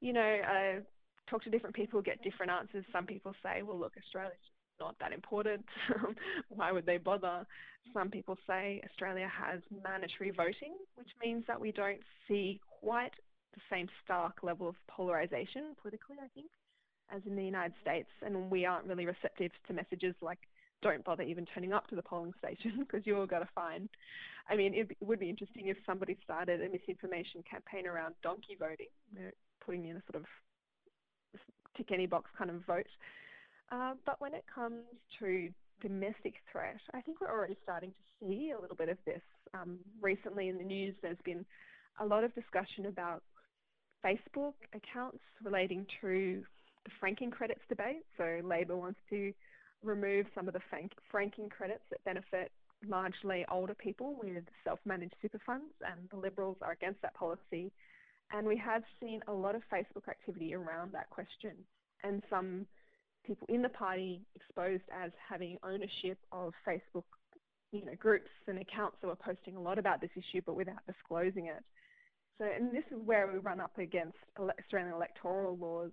You 0.00 0.12
know, 0.14 0.38
uh, 0.42 0.80
talk 1.28 1.44
to 1.44 1.50
different 1.50 1.76
people, 1.76 2.00
get 2.00 2.22
different 2.22 2.50
answers. 2.50 2.84
Some 2.92 3.06
people 3.06 3.34
say, 3.42 3.62
well, 3.62 3.78
look, 3.78 3.92
Australia's 3.96 4.36
not 4.80 4.96
that 5.00 5.12
important. 5.12 5.64
Why 6.48 6.72
would 6.72 6.86
they 6.86 6.96
bother? 6.96 7.46
Some 7.92 8.10
people 8.10 8.36
say 8.46 8.80
Australia 8.88 9.28
has 9.28 9.60
mandatory 9.84 10.30
voting, 10.30 10.74
which 10.96 11.10
means 11.22 11.44
that 11.46 11.60
we 11.60 11.72
don't 11.72 12.00
see 12.26 12.60
quite 12.80 13.12
the 13.54 13.60
same 13.70 13.88
stark 14.04 14.42
level 14.42 14.68
of 14.68 14.76
polarization 14.88 15.74
politically, 15.80 16.16
I 16.22 16.28
think, 16.34 16.46
as 17.14 17.20
in 17.26 17.36
the 17.36 17.44
United 17.44 17.74
States, 17.82 18.08
and 18.24 18.50
we 18.50 18.64
aren't 18.64 18.86
really 18.86 19.06
receptive 19.06 19.50
to 19.66 19.72
messages 19.72 20.14
like 20.22 20.38
don't 20.82 21.04
bother 21.04 21.22
even 21.22 21.46
turning 21.46 21.72
up 21.72 21.86
to 21.88 21.96
the 21.96 22.02
polling 22.02 22.32
station 22.38 22.78
because 22.78 23.06
you 23.06 23.16
all 23.16 23.26
got 23.26 23.42
a 23.42 23.48
fine. 23.54 23.88
I 24.48 24.56
mean, 24.56 24.74
it 24.74 24.96
would 25.00 25.20
be 25.20 25.28
interesting 25.30 25.68
if 25.68 25.76
somebody 25.86 26.16
started 26.24 26.60
a 26.60 26.68
misinformation 26.68 27.42
campaign 27.48 27.86
around 27.86 28.14
donkey 28.22 28.56
voting, 28.58 28.86
you 29.14 29.24
know, 29.24 29.30
putting 29.64 29.86
in 29.86 29.96
a 29.96 30.02
sort 30.10 30.22
of 30.22 30.24
tick 31.76 31.92
any 31.92 32.06
box 32.06 32.30
kind 32.36 32.50
of 32.50 32.64
vote. 32.66 32.86
Uh, 33.70 33.94
but 34.04 34.20
when 34.20 34.34
it 34.34 34.44
comes 34.52 34.82
to 35.20 35.48
domestic 35.80 36.34
threat, 36.50 36.80
I 36.92 37.00
think 37.00 37.20
we're 37.20 37.30
already 37.30 37.56
starting 37.62 37.90
to 37.90 38.26
see 38.26 38.52
a 38.56 38.60
little 38.60 38.76
bit 38.76 38.88
of 38.88 38.98
this. 39.06 39.22
Um, 39.54 39.78
recently 40.00 40.48
in 40.48 40.58
the 40.58 40.64
news, 40.64 40.94
there's 41.02 41.18
been 41.24 41.44
a 42.00 42.06
lot 42.06 42.24
of 42.24 42.34
discussion 42.34 42.86
about 42.86 43.22
Facebook 44.04 44.54
accounts 44.74 45.20
relating 45.44 45.86
to 46.00 46.42
the 46.84 46.90
franking 46.98 47.30
credits 47.30 47.60
debate. 47.68 48.04
So 48.16 48.40
Labor 48.42 48.76
wants 48.76 48.98
to 49.10 49.32
remove 49.82 50.26
some 50.34 50.48
of 50.48 50.54
the 50.54 50.60
franking 51.10 51.48
credits 51.48 51.84
that 51.90 52.04
benefit 52.04 52.50
largely 52.86 53.44
older 53.50 53.74
people 53.74 54.16
with 54.22 54.44
self-managed 54.64 55.14
super 55.20 55.40
funds, 55.44 55.72
and 55.86 56.08
the 56.10 56.16
Liberals 56.16 56.56
are 56.62 56.72
against 56.72 57.00
that 57.02 57.14
policy. 57.14 57.70
And 58.32 58.46
we 58.46 58.56
have 58.58 58.82
seen 59.00 59.20
a 59.26 59.32
lot 59.32 59.54
of 59.54 59.62
Facebook 59.72 60.08
activity 60.08 60.54
around 60.54 60.92
that 60.92 61.10
question, 61.10 61.52
and 62.04 62.22
some 62.30 62.66
people 63.26 63.46
in 63.50 63.60
the 63.60 63.68
party 63.68 64.22
exposed 64.34 64.84
as 64.90 65.10
having 65.28 65.58
ownership 65.62 66.18
of 66.32 66.54
Facebook, 66.66 67.04
you 67.72 67.84
know, 67.84 67.94
groups 67.98 68.30
and 68.46 68.58
accounts 68.58 68.96
that 69.00 69.08
were 69.08 69.16
posting 69.16 69.56
a 69.56 69.60
lot 69.60 69.78
about 69.78 70.00
this 70.00 70.10
issue, 70.16 70.40
but 70.46 70.56
without 70.56 70.86
disclosing 70.86 71.46
it. 71.46 71.62
So, 72.38 72.46
and 72.46 72.72
this 72.72 72.84
is 72.90 72.98
where 73.04 73.30
we 73.30 73.38
run 73.38 73.60
up 73.60 73.76
against 73.76 74.16
Australian 74.38 74.94
electoral 74.94 75.56
laws 75.58 75.90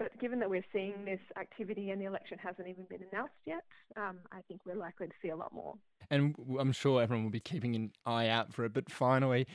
but 0.00 0.18
given 0.18 0.40
that 0.40 0.48
we're 0.48 0.64
seeing 0.72 1.04
this 1.04 1.20
activity 1.38 1.90
and 1.90 2.00
the 2.00 2.06
election 2.06 2.38
hasn't 2.42 2.66
even 2.66 2.84
been 2.84 3.04
announced 3.12 3.34
yet, 3.44 3.62
um, 3.98 4.16
I 4.32 4.40
think 4.48 4.62
we're 4.64 4.74
likely 4.74 5.06
to 5.06 5.12
see 5.20 5.28
a 5.28 5.36
lot 5.36 5.52
more. 5.52 5.74
And 6.10 6.34
I'm 6.58 6.72
sure 6.72 7.02
everyone 7.02 7.24
will 7.24 7.30
be 7.30 7.38
keeping 7.38 7.76
an 7.76 7.92
eye 8.06 8.28
out 8.28 8.50
for 8.50 8.64
it. 8.64 8.72
But 8.72 8.90
finally, 8.90 9.46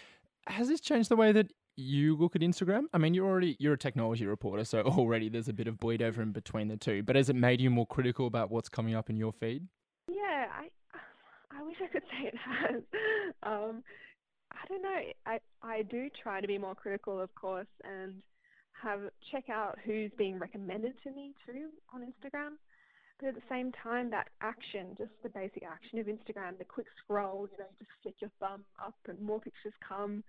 has 0.46 0.68
this 0.68 0.80
changed 0.80 1.10
the 1.10 1.16
way 1.16 1.32
that 1.32 1.52
you 1.78 2.16
look 2.16 2.36
at 2.36 2.44
Instagram? 2.44 2.84
I 2.94 3.00
mean, 3.00 3.16
you're 3.16 3.26
already 3.26 3.58
you're 3.60 3.74
a 3.74 3.78
technology 3.78 4.28
reporter, 4.28 4.64
so 4.66 4.82
already 4.86 5.30
there's 5.30 5.50
a 5.50 5.54
bit 5.54 5.68
of 5.68 5.80
bleed 5.80 6.04
over 6.04 6.22
in 6.22 6.32
between 6.32 6.68
the 6.68 6.78
two. 6.78 7.02
But 7.02 7.16
has 7.16 7.28
it 7.28 7.36
made 7.36 7.60
you 7.60 7.72
more 7.72 7.88
critical 7.88 8.28
about 8.28 8.52
what's 8.52 8.70
coming 8.70 8.94
up 8.94 9.10
in 9.10 9.18
your 9.18 9.34
feed? 9.34 9.68
Yeah, 10.08 10.46
I 10.54 10.70
I 11.50 11.64
wish 11.64 11.78
I 11.84 11.88
could 11.88 12.04
say 12.04 12.28
it 12.28 12.36
has. 12.38 12.84
Um, 13.44 13.84
I 14.52 14.66
don't 14.68 14.82
know. 14.82 15.02
I 15.28 15.40
I 15.62 15.82
do 15.84 16.10
try 16.24 16.42
to 16.42 16.48
be 16.48 16.58
more 16.58 16.74
critical, 16.74 17.20
of 17.20 17.34
course, 17.36 17.68
and 17.84 18.24
have 18.86 19.02
check 19.32 19.50
out 19.50 19.78
who's 19.84 20.12
being 20.18 20.38
recommended 20.40 20.94
to 21.04 21.12
me 21.12 21.34
too 21.46 21.70
on 21.94 22.02
Instagram. 22.02 22.54
But 23.20 23.30
at 23.30 23.36
the 23.36 23.50
same 23.50 23.72
time, 23.72 24.10
that 24.12 24.28
action, 24.42 24.96
just 24.98 25.12
the 25.24 25.30
basic 25.30 25.64
action 25.64 26.00
of 26.00 26.08
Instagram, 26.08 26.58
the 26.58 26.66
quick 26.66 26.88
scroll, 27.04 27.48
you 27.52 27.58
know, 27.58 27.66
you 27.80 27.86
just 27.86 27.92
flick 28.04 28.16
your 28.20 28.32
thumb 28.40 28.64
up 28.84 28.96
and 29.08 29.20
more 29.22 29.40
pictures 29.40 29.74
come. 29.88 30.24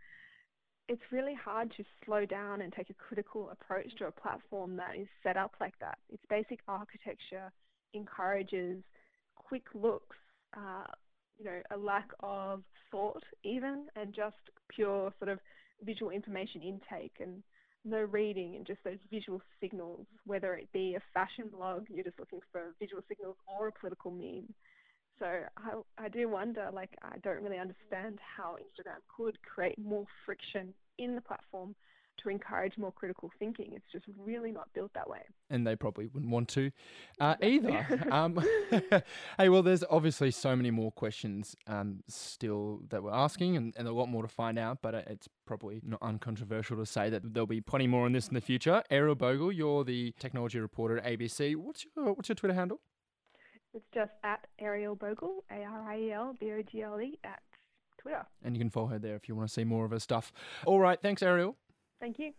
It's 0.89 1.03
really 1.11 1.35
hard 1.35 1.73
to 1.77 1.85
slow 2.05 2.25
down 2.25 2.61
and 2.61 2.73
take 2.73 2.91
a 2.91 2.95
critical 2.95 3.51
approach 3.51 3.89
to 3.99 4.07
a 4.07 4.13
platform 4.13 4.77
that 4.77 4.97
is 4.97 5.09
set 5.23 5.37
up 5.37 5.55
like 5.61 5.77
that. 5.81 5.99
Its 6.09 6.23
basic 6.31 6.61
architecture 6.69 7.51
encourages 7.93 8.83
quick 9.35 9.65
looks, 9.75 10.17
uh, 10.57 10.87
you 11.39 11.45
know, 11.45 11.61
a 11.73 11.77
lack 11.77 12.09
of 12.21 12.63
thought 12.93 13.23
even, 13.43 13.87
and 13.97 14.15
just 14.15 14.37
pure 14.69 15.13
sort 15.19 15.29
of 15.29 15.41
visual 15.85 16.13
information 16.13 16.63
intake 16.63 17.17
and 17.21 17.43
no 17.87 18.03
reading 18.03 18.57
and 18.57 18.67
just 18.67 18.83
those 18.85 18.99
visual 19.11 19.41
signals, 19.61 20.07
whether 20.25 20.55
it 20.55 20.69
be 20.73 20.97
a 20.97 21.03
fashion 21.15 21.49
blog, 21.51 21.87
you're 21.89 22.05
just 22.05 22.19
looking 22.19 22.41
for 22.53 22.75
visual 22.81 23.03
signals, 23.09 23.37
or 23.47 23.69
a 23.69 23.73
political 23.73 24.11
meme. 24.11 24.53
So 25.19 25.27
I, 25.57 26.05
I 26.05 26.09
do 26.09 26.29
wonder, 26.29 26.69
like, 26.73 26.91
I 27.03 27.17
don't 27.19 27.43
really 27.43 27.59
understand 27.59 28.19
how 28.37 28.57
Instagram 28.57 29.01
could 29.17 29.39
create 29.43 29.79
more 29.79 30.05
friction 30.25 30.75
in 30.99 31.15
the 31.15 31.23
platform 31.23 31.75
to 32.23 32.29
encourage 32.29 32.77
more 32.79 32.93
critical 32.93 33.31
thinking. 33.39 33.73
It's 33.75 33.91
just 33.93 34.07
really 34.19 34.53
not 34.53 34.73
built 34.75 34.93
that 34.95 35.09
way. 35.09 35.21
And 35.51 35.67
they 35.67 35.77
probably 35.77 36.07
wouldn't 36.07 36.31
want 36.31 36.49
to 36.51 36.71
uh, 37.21 37.35
either. 37.43 37.87
um, 38.11 38.45
hey, 39.39 39.49
well, 39.49 39.63
there's 39.63 39.85
obviously 39.91 40.31
so 40.31 40.57
many 40.57 40.71
more 40.71 40.91
questions 40.93 41.57
um, 41.67 42.03
still 42.09 42.81
that 42.89 43.03
we're 43.03 43.13
asking 43.13 43.57
and, 43.57 43.75
and, 43.77 43.87
a 43.87 43.93
lot 43.93 44.07
more 44.07 44.23
to 44.23 44.29
find 44.29 44.59
out, 44.59 44.79
but 44.83 44.95
it's 44.95 45.29
probably 45.47 45.81
not 45.85 46.03
uncontroversial 46.03 46.77
to 46.77 46.87
say 46.87 47.09
that 47.09 47.35
there'll 47.35 47.47
be 47.47 47.61
plenty 47.61 47.87
more 47.87 48.07
on 48.07 48.13
this 48.13 48.29
in 48.29 48.35
the 48.35 48.41
future. 48.41 48.83
Ariel 48.91 49.15
Bogle, 49.15 49.53
you're 49.53 49.85
the 49.85 50.13
technology 50.19 50.59
reporter 50.59 50.99
at 50.99 51.19
ABC. 51.19 51.57
What's 51.57 51.85
your, 51.85 52.13
what's 52.13 52.29
your 52.29 52.37
Twitter 52.37 52.55
handle? 52.55 52.81
It's 53.77 53.85
just 53.93 54.13
at 54.25 54.47
Ariel 54.59 54.95
Bogle, 54.95 55.45
A 55.51 55.63
R 55.63 55.91
I 55.91 55.99
E 55.99 56.13
L 56.13 56.35
B 56.41 56.51
O 56.51 56.63
G 56.63 56.83
L 56.83 56.99
E, 56.99 57.19
at 57.25 57.41
Twitter. 57.99 58.25
And 58.43 58.57
you 58.57 58.61
can 58.61 58.71
follow 58.71 58.87
her 58.87 58.99
there 58.99 59.17
if 59.17 59.29
you 59.29 59.37
want 59.37 59.49
to 59.49 59.53
see 59.53 59.65
more 59.65 59.85
of 59.85 59.91
her 59.91 59.99
stuff. 59.99 60.33
All 60.65 60.81
right, 60.81 61.01
thanks, 61.01 61.23
Ariel. 61.23 61.57
Thank 62.01 62.19
you. 62.19 62.33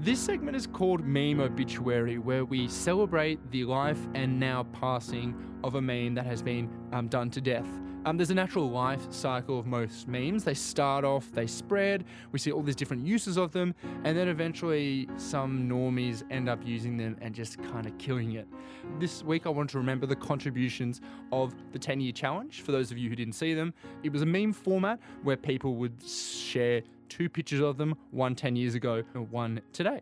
This 0.00 0.20
segment 0.20 0.56
is 0.56 0.66
called 0.66 1.04
Meme 1.04 1.40
Obituary, 1.40 2.18
where 2.18 2.44
we 2.44 2.68
celebrate 2.68 3.50
the 3.50 3.64
life 3.64 3.98
and 4.14 4.40
now 4.40 4.62
passing 4.72 5.34
of 5.62 5.74
a 5.74 5.82
meme 5.82 6.14
that 6.14 6.24
has 6.24 6.40
been 6.40 6.70
um, 6.92 7.08
done 7.08 7.30
to 7.30 7.40
death. 7.40 7.68
Um, 8.04 8.16
there's 8.16 8.30
a 8.30 8.34
natural 8.34 8.70
life 8.70 9.12
cycle 9.12 9.58
of 9.58 9.66
most 9.66 10.08
memes. 10.08 10.44
They 10.44 10.54
start 10.54 11.04
off, 11.04 11.30
they 11.32 11.46
spread, 11.46 12.04
we 12.32 12.38
see 12.38 12.52
all 12.52 12.62
these 12.62 12.76
different 12.76 13.06
uses 13.06 13.36
of 13.36 13.52
them, 13.52 13.74
and 14.04 14.16
then 14.16 14.28
eventually 14.28 15.08
some 15.16 15.68
normies 15.68 16.22
end 16.30 16.48
up 16.48 16.60
using 16.64 16.96
them 16.96 17.16
and 17.20 17.34
just 17.34 17.62
kind 17.64 17.86
of 17.86 17.96
killing 17.98 18.32
it. 18.32 18.46
This 18.98 19.22
week 19.22 19.46
I 19.46 19.50
want 19.50 19.70
to 19.70 19.78
remember 19.78 20.06
the 20.06 20.16
contributions 20.16 21.00
of 21.32 21.54
the 21.72 21.78
10 21.78 22.00
year 22.00 22.12
challenge. 22.12 22.62
For 22.62 22.72
those 22.72 22.90
of 22.90 22.98
you 22.98 23.10
who 23.10 23.16
didn't 23.16 23.34
see 23.34 23.52
them, 23.52 23.74
it 24.02 24.12
was 24.12 24.22
a 24.22 24.26
meme 24.26 24.52
format 24.52 25.00
where 25.22 25.36
people 25.36 25.74
would 25.76 26.02
share 26.02 26.82
two 27.08 27.28
pictures 27.28 27.60
of 27.60 27.78
them, 27.78 27.94
one 28.12 28.34
10 28.34 28.56
years 28.56 28.74
ago 28.74 29.02
and 29.14 29.30
one 29.30 29.60
today. 29.72 30.00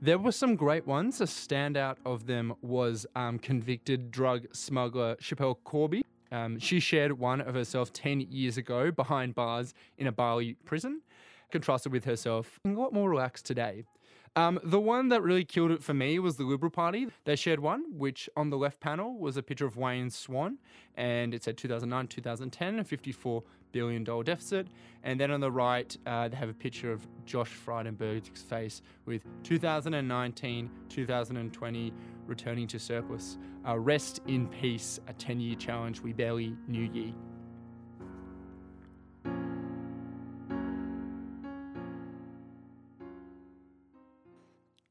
There 0.00 0.18
were 0.18 0.32
some 0.32 0.54
great 0.54 0.86
ones. 0.86 1.20
A 1.20 1.24
standout 1.24 1.96
of 2.06 2.26
them 2.26 2.54
was 2.62 3.04
um, 3.16 3.38
convicted 3.38 4.12
drug 4.12 4.46
smuggler 4.52 5.16
Schapelle 5.16 5.56
Corby. 5.64 6.04
Um, 6.30 6.58
she 6.58 6.80
shared 6.80 7.18
one 7.18 7.40
of 7.40 7.54
herself 7.54 7.92
10 7.92 8.20
years 8.20 8.56
ago 8.56 8.90
behind 8.90 9.34
bars 9.34 9.74
in 9.96 10.06
a 10.06 10.12
Bali 10.12 10.54
prison, 10.64 11.02
contrasted 11.50 11.92
with 11.92 12.04
herself 12.04 12.60
a 12.64 12.68
lot 12.68 12.92
more 12.92 13.08
relaxed 13.08 13.46
today. 13.46 13.84
Um, 14.36 14.60
the 14.62 14.80
one 14.80 15.08
that 15.08 15.22
really 15.22 15.44
killed 15.44 15.70
it 15.70 15.82
for 15.82 15.94
me 15.94 16.18
was 16.18 16.36
the 16.36 16.44
Liberal 16.44 16.70
Party. 16.70 17.08
They 17.24 17.36
shared 17.36 17.60
one, 17.60 17.84
which 17.90 18.28
on 18.36 18.50
the 18.50 18.56
left 18.56 18.80
panel 18.80 19.18
was 19.18 19.36
a 19.36 19.42
picture 19.42 19.66
of 19.66 19.76
Wayne 19.76 20.10
Swan, 20.10 20.58
and 20.96 21.34
it 21.34 21.44
said 21.44 21.56
2009 21.56 22.06
2010, 22.08 22.78
a 22.78 22.84
$54 22.84 23.42
billion 23.72 24.04
deficit. 24.04 24.68
And 25.02 25.20
then 25.20 25.30
on 25.30 25.40
the 25.40 25.50
right, 25.50 25.96
uh, 26.06 26.28
they 26.28 26.36
have 26.36 26.48
a 26.48 26.54
picture 26.54 26.92
of 26.92 27.06
Josh 27.24 27.50
Frydenberg's 27.50 28.42
face 28.42 28.82
with 29.06 29.24
2019 29.42 30.70
2020 30.88 31.92
returning 32.26 32.66
to 32.66 32.78
surplus. 32.78 33.38
Uh, 33.66 33.78
rest 33.78 34.20
in 34.26 34.46
peace, 34.48 35.00
a 35.08 35.12
10 35.14 35.40
year 35.40 35.56
challenge 35.56 36.00
we 36.00 36.12
barely 36.12 36.56
knew 36.66 36.88
ye. 36.92 37.14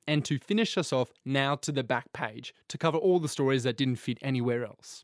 And 0.08 0.24
to 0.26 0.39
finish 0.39 0.78
us 0.78 0.93
off, 0.93 1.12
now 1.26 1.56
to 1.56 1.72
the 1.72 1.84
back 1.84 2.12
page 2.13 2.54
to 2.70 2.78
cover 2.78 2.98
all 2.98 3.20
the 3.20 3.28
stories 3.28 3.63
that 3.63 3.78
didn't 3.78 3.98
fit 3.98 4.17
anywhere 4.22 4.65
else. 4.65 5.04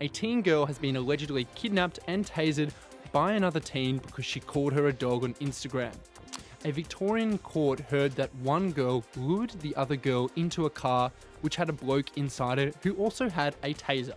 A 0.00 0.08
teen 0.08 0.42
girl 0.42 0.66
has 0.66 0.78
been 0.78 0.96
allegedly 0.96 1.46
kidnapped 1.54 1.98
and 2.06 2.26
tasered 2.26 2.70
by 3.12 3.32
another 3.32 3.60
teen 3.60 3.98
because 3.98 4.24
she 4.24 4.40
called 4.40 4.72
her 4.72 4.86
a 4.88 4.92
dog 4.92 5.24
on 5.24 5.34
Instagram. 5.34 5.92
A 6.66 6.70
Victorian 6.70 7.38
court 7.38 7.80
heard 7.80 8.12
that 8.16 8.34
one 8.36 8.70
girl 8.70 9.02
lured 9.16 9.50
the 9.60 9.74
other 9.76 9.96
girl 9.96 10.30
into 10.36 10.66
a 10.66 10.70
car 10.70 11.10
which 11.40 11.56
had 11.56 11.70
a 11.70 11.72
bloke 11.72 12.16
inside 12.18 12.58
it 12.58 12.76
who 12.82 12.94
also 12.96 13.30
had 13.30 13.56
a 13.62 13.72
taser. 13.72 14.14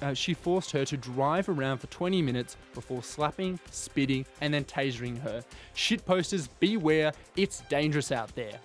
Uh, 0.00 0.14
she 0.14 0.32
forced 0.32 0.70
her 0.70 0.84
to 0.84 0.96
drive 0.96 1.48
around 1.48 1.78
for 1.78 1.88
20 1.88 2.22
minutes 2.22 2.56
before 2.74 3.02
slapping, 3.02 3.58
spitting, 3.72 4.24
and 4.40 4.54
then 4.54 4.64
tasering 4.64 5.20
her. 5.20 5.42
Shit 5.74 6.06
posters, 6.06 6.46
beware, 6.60 7.12
it's 7.36 7.62
dangerous 7.62 8.12
out 8.12 8.34
there. 8.36 8.60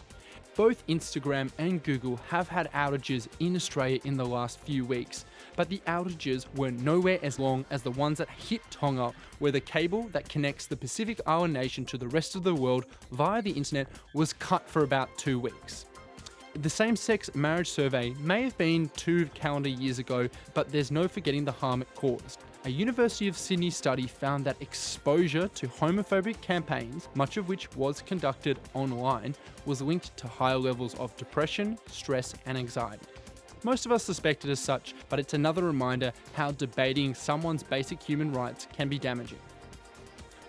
Both 0.55 0.87
Instagram 0.87 1.51
and 1.57 1.83
Google 1.83 2.15
have 2.29 2.47
had 2.47 2.71
outages 2.71 3.27
in 3.41 3.57
Australia 3.57 3.99
in 4.05 4.15
the 4.15 4.25
last 4.25 4.57
few 4.61 4.85
weeks, 4.85 5.25
but 5.57 5.67
the 5.67 5.81
outages 5.85 6.45
were 6.55 6.71
nowhere 6.71 7.19
as 7.21 7.39
long 7.39 7.65
as 7.71 7.81
the 7.81 7.91
ones 7.91 8.19
that 8.19 8.29
hit 8.29 8.61
Tonga, 8.71 9.11
where 9.39 9.51
the 9.51 9.59
cable 9.59 10.03
that 10.13 10.29
connects 10.29 10.65
the 10.65 10.77
Pacific 10.77 11.19
Island 11.25 11.53
nation 11.53 11.83
to 11.85 11.97
the 11.97 12.07
rest 12.07 12.37
of 12.37 12.43
the 12.43 12.55
world 12.55 12.85
via 13.11 13.41
the 13.41 13.51
internet 13.51 13.87
was 14.13 14.31
cut 14.31 14.69
for 14.69 14.83
about 14.83 15.09
two 15.17 15.39
weeks. 15.39 15.87
The 16.61 16.69
same 16.69 16.95
sex 16.95 17.29
marriage 17.35 17.69
survey 17.69 18.13
may 18.21 18.43
have 18.43 18.57
been 18.57 18.87
two 18.95 19.25
calendar 19.33 19.67
years 19.67 19.99
ago, 19.99 20.29
but 20.53 20.71
there's 20.71 20.89
no 20.89 21.09
forgetting 21.09 21.43
the 21.43 21.51
harm 21.51 21.81
it 21.81 21.93
caused. 21.95 22.44
A 22.65 22.69
University 22.69 23.27
of 23.27 23.37
Sydney 23.37 23.69
study 23.69 24.07
found 24.07 24.43
that 24.45 24.59
exposure 24.59 25.47
to 25.49 25.67
homophobic 25.67 26.41
campaigns, 26.41 27.09
much 27.13 27.37
of 27.37 27.47
which 27.47 27.71
was 27.75 28.01
conducted 28.01 28.59
online, 28.73 29.35
was 29.67 29.83
linked 29.83 30.17
to 30.17 30.27
higher 30.27 30.57
levels 30.57 30.95
of 30.95 31.15
depression, 31.15 31.77
stress, 31.91 32.33
and 32.47 32.57
anxiety. 32.57 33.05
Most 33.61 33.85
of 33.85 33.91
us 33.91 34.03
suspect 34.03 34.45
it 34.45 34.49
as 34.49 34.59
such, 34.59 34.95
but 35.09 35.19
it's 35.19 35.35
another 35.35 35.63
reminder 35.63 36.11
how 36.33 36.53
debating 36.53 37.13
someone's 37.13 37.61
basic 37.61 38.01
human 38.01 38.33
rights 38.33 38.67
can 38.75 38.89
be 38.89 38.97
damaging. 38.97 39.37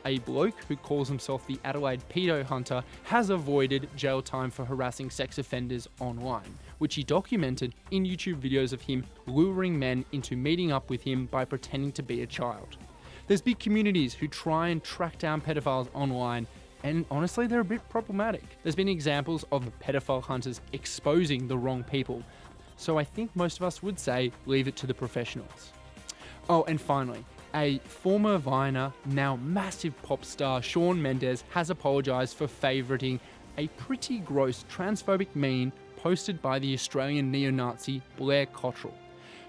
A 0.07 0.19
bloke 0.21 0.55
who 0.69 0.77
calls 0.77 1.09
himself 1.09 1.45
the 1.49 1.59
Adelaide 1.64 2.01
Pedo 2.09 2.45
Hunter 2.45 2.85
has 3.03 3.31
avoided 3.31 3.88
jail 3.97 4.23
time 4.23 4.53
for 4.53 4.64
harassing 4.64 5.11
sex 5.11 5.37
offenders 5.38 5.88
online, 5.99 6.55
which 6.79 6.95
he 6.95 7.03
documented 7.03 7.75
in 7.90 8.05
YouTube 8.05 8.40
videos 8.40 8.73
of 8.73 8.81
him 8.81 9.05
luring 9.27 9.77
men 9.77 10.05
into 10.12 10.37
meeting 10.37 10.71
up 10.71 10.90
with 10.90 11.03
him 11.03 11.27
by 11.27 11.45
pretending 11.45 11.90
to 11.90 12.05
be 12.05 12.23
a 12.23 12.27
child. 12.27 12.77
There's 13.27 13.40
big 13.40 13.59
communities 13.59 14.14
who 14.14 14.29
try 14.29 14.69
and 14.69 14.81
track 14.81 15.19
down 15.19 15.40
pedophiles 15.40 15.88
online, 15.92 16.47
and 16.85 17.05
honestly, 17.11 17.49
they're 17.49 17.59
a 17.59 17.64
bit 17.64 17.87
problematic. 17.88 18.45
There's 18.62 18.77
been 18.77 18.87
examples 18.87 19.45
of 19.51 19.69
pedophile 19.81 20.23
hunters 20.23 20.61
exposing 20.73 21.49
the 21.49 21.59
wrong 21.59 21.83
people, 21.83 22.23
so 22.77 22.97
I 22.97 23.03
think 23.03 23.35
most 23.35 23.57
of 23.57 23.64
us 23.64 23.83
would 23.83 23.99
say 23.99 24.31
leave 24.47 24.69
it 24.69 24.77
to 24.77 24.87
the 24.87 24.95
professionals. 24.95 25.73
Oh, 26.49 26.62
and 26.69 26.81
finally, 26.81 27.25
a 27.55 27.79
former 27.85 28.39
Viner, 28.39 28.93
now 29.07 29.37
massive 29.37 30.01
pop 30.03 30.25
star 30.25 30.63
Shawn 30.63 31.01
Mendes 31.01 31.45
has 31.51 31.71
apologised 31.71 32.37
for 32.37 32.47
favouriting 32.47 33.21
a 33.59 33.69
pretty 33.69 34.19
gross 34.19 34.65
transphobic 34.71 35.29
meme 35.35 35.73
posted 35.97 36.41
by 36.43 36.59
the 36.59 36.75
Australian 36.75 37.31
neo 37.31 37.51
Nazi 37.51 38.03
Blair 38.17 38.47
Cottrell. 38.47 38.95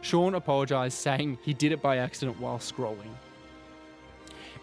Shawn 0.01 0.35
apologised, 0.35 0.97
saying 0.97 1.37
he 1.43 1.53
did 1.53 1.71
it 1.71 1.81
by 1.81 1.97
accident 1.97 2.39
while 2.39 2.59
scrolling. 2.59 3.13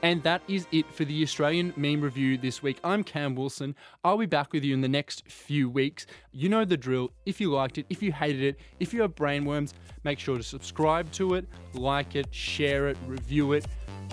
And 0.05 0.23
that 0.25 0.43
is 0.49 0.67
it 0.71 0.85
for 0.93 1.07
the 1.07 1.23
Australian 1.23 1.73
meme 1.79 2.03
review 2.03 2.37
this 2.37 2.63
week. 2.63 2.79
I'm 2.85 3.03
Cam 3.03 3.35
Wilson. 3.35 3.75
I'll 4.05 4.19
be 4.19 4.27
back 4.27 4.53
with 4.53 4.63
you 4.63 4.75
in 4.75 4.83
the 4.83 4.89
next 4.89 5.27
few 5.27 5.71
weeks. 5.71 6.05
You 6.31 6.51
know 6.51 6.67
the 6.67 6.77
drill. 6.77 7.11
If 7.25 7.41
you 7.41 7.51
liked 7.51 7.79
it, 7.79 7.87
if 7.89 8.03
you 8.03 8.13
hated 8.13 8.43
it, 8.43 8.61
if 8.81 8.93
you 8.93 9.01
have 9.01 9.15
brainworms, 9.15 9.73
make 10.03 10.19
sure 10.19 10.37
to 10.37 10.43
subscribe 10.43 11.11
to 11.13 11.37
it, 11.37 11.47
like 11.73 12.17
it, 12.17 12.27
share 12.33 12.89
it, 12.89 12.99
review 13.07 13.55
it. 13.55 13.65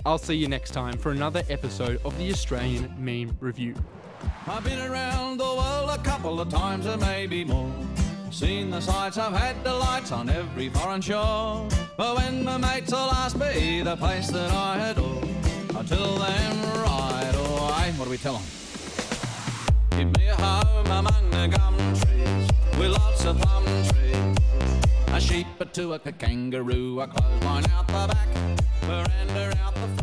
I'll 0.06 0.16
see 0.16 0.34
you 0.34 0.48
next 0.48 0.70
time 0.70 0.96
for 0.96 1.10
another 1.10 1.42
episode 1.50 2.00
of 2.06 2.16
the 2.16 2.30
Australian 2.30 2.94
Meme 2.96 3.36
Review. 3.38 3.74
I've 4.46 4.64
been 4.64 4.80
around 4.80 5.36
the 5.36 5.44
world 5.44 5.90
a 5.90 5.98
couple 5.98 6.40
of 6.40 6.48
times 6.48 6.86
and 6.86 7.02
maybe 7.02 7.44
more. 7.44 7.70
Seen 8.30 8.70
the 8.70 8.80
sights, 8.80 9.18
I've 9.18 9.34
had 9.34 9.62
delights 9.62 10.10
on 10.10 10.30
every 10.30 10.70
foreign 10.70 11.02
shore. 11.02 11.68
But 11.98 12.16
when 12.16 12.44
my 12.44 12.56
mates 12.56 12.94
all 12.94 13.12
me 13.34 13.82
the 13.82 13.94
place 13.98 14.28
that 14.28 14.50
I 14.52 14.88
adore, 14.88 15.41
right 15.90 17.32
oh, 17.34 17.68
away. 17.68 17.92
What 17.96 18.04
do 18.04 18.10
we 18.10 18.18
tell 18.18 18.34
them? 18.34 20.12
Me 20.12 20.26
home 20.26 20.86
among 20.86 21.30
the 21.30 21.48
gum 21.48 21.76
trees 22.00 22.50
with 22.78 22.90
lots 22.90 23.24
of 23.24 23.40
plum 23.40 23.64
trees. 23.64 24.36
A 25.08 25.20
sheep, 25.20 25.46
a 25.60 25.64
two, 25.64 25.92
a 25.94 25.98
kangaroo, 25.98 27.00
out 27.00 27.86
the 27.86 27.92
back, 27.92 28.28
veranda 28.82 29.58
out 29.62 29.74
the 29.74 29.80
front. 29.80 30.01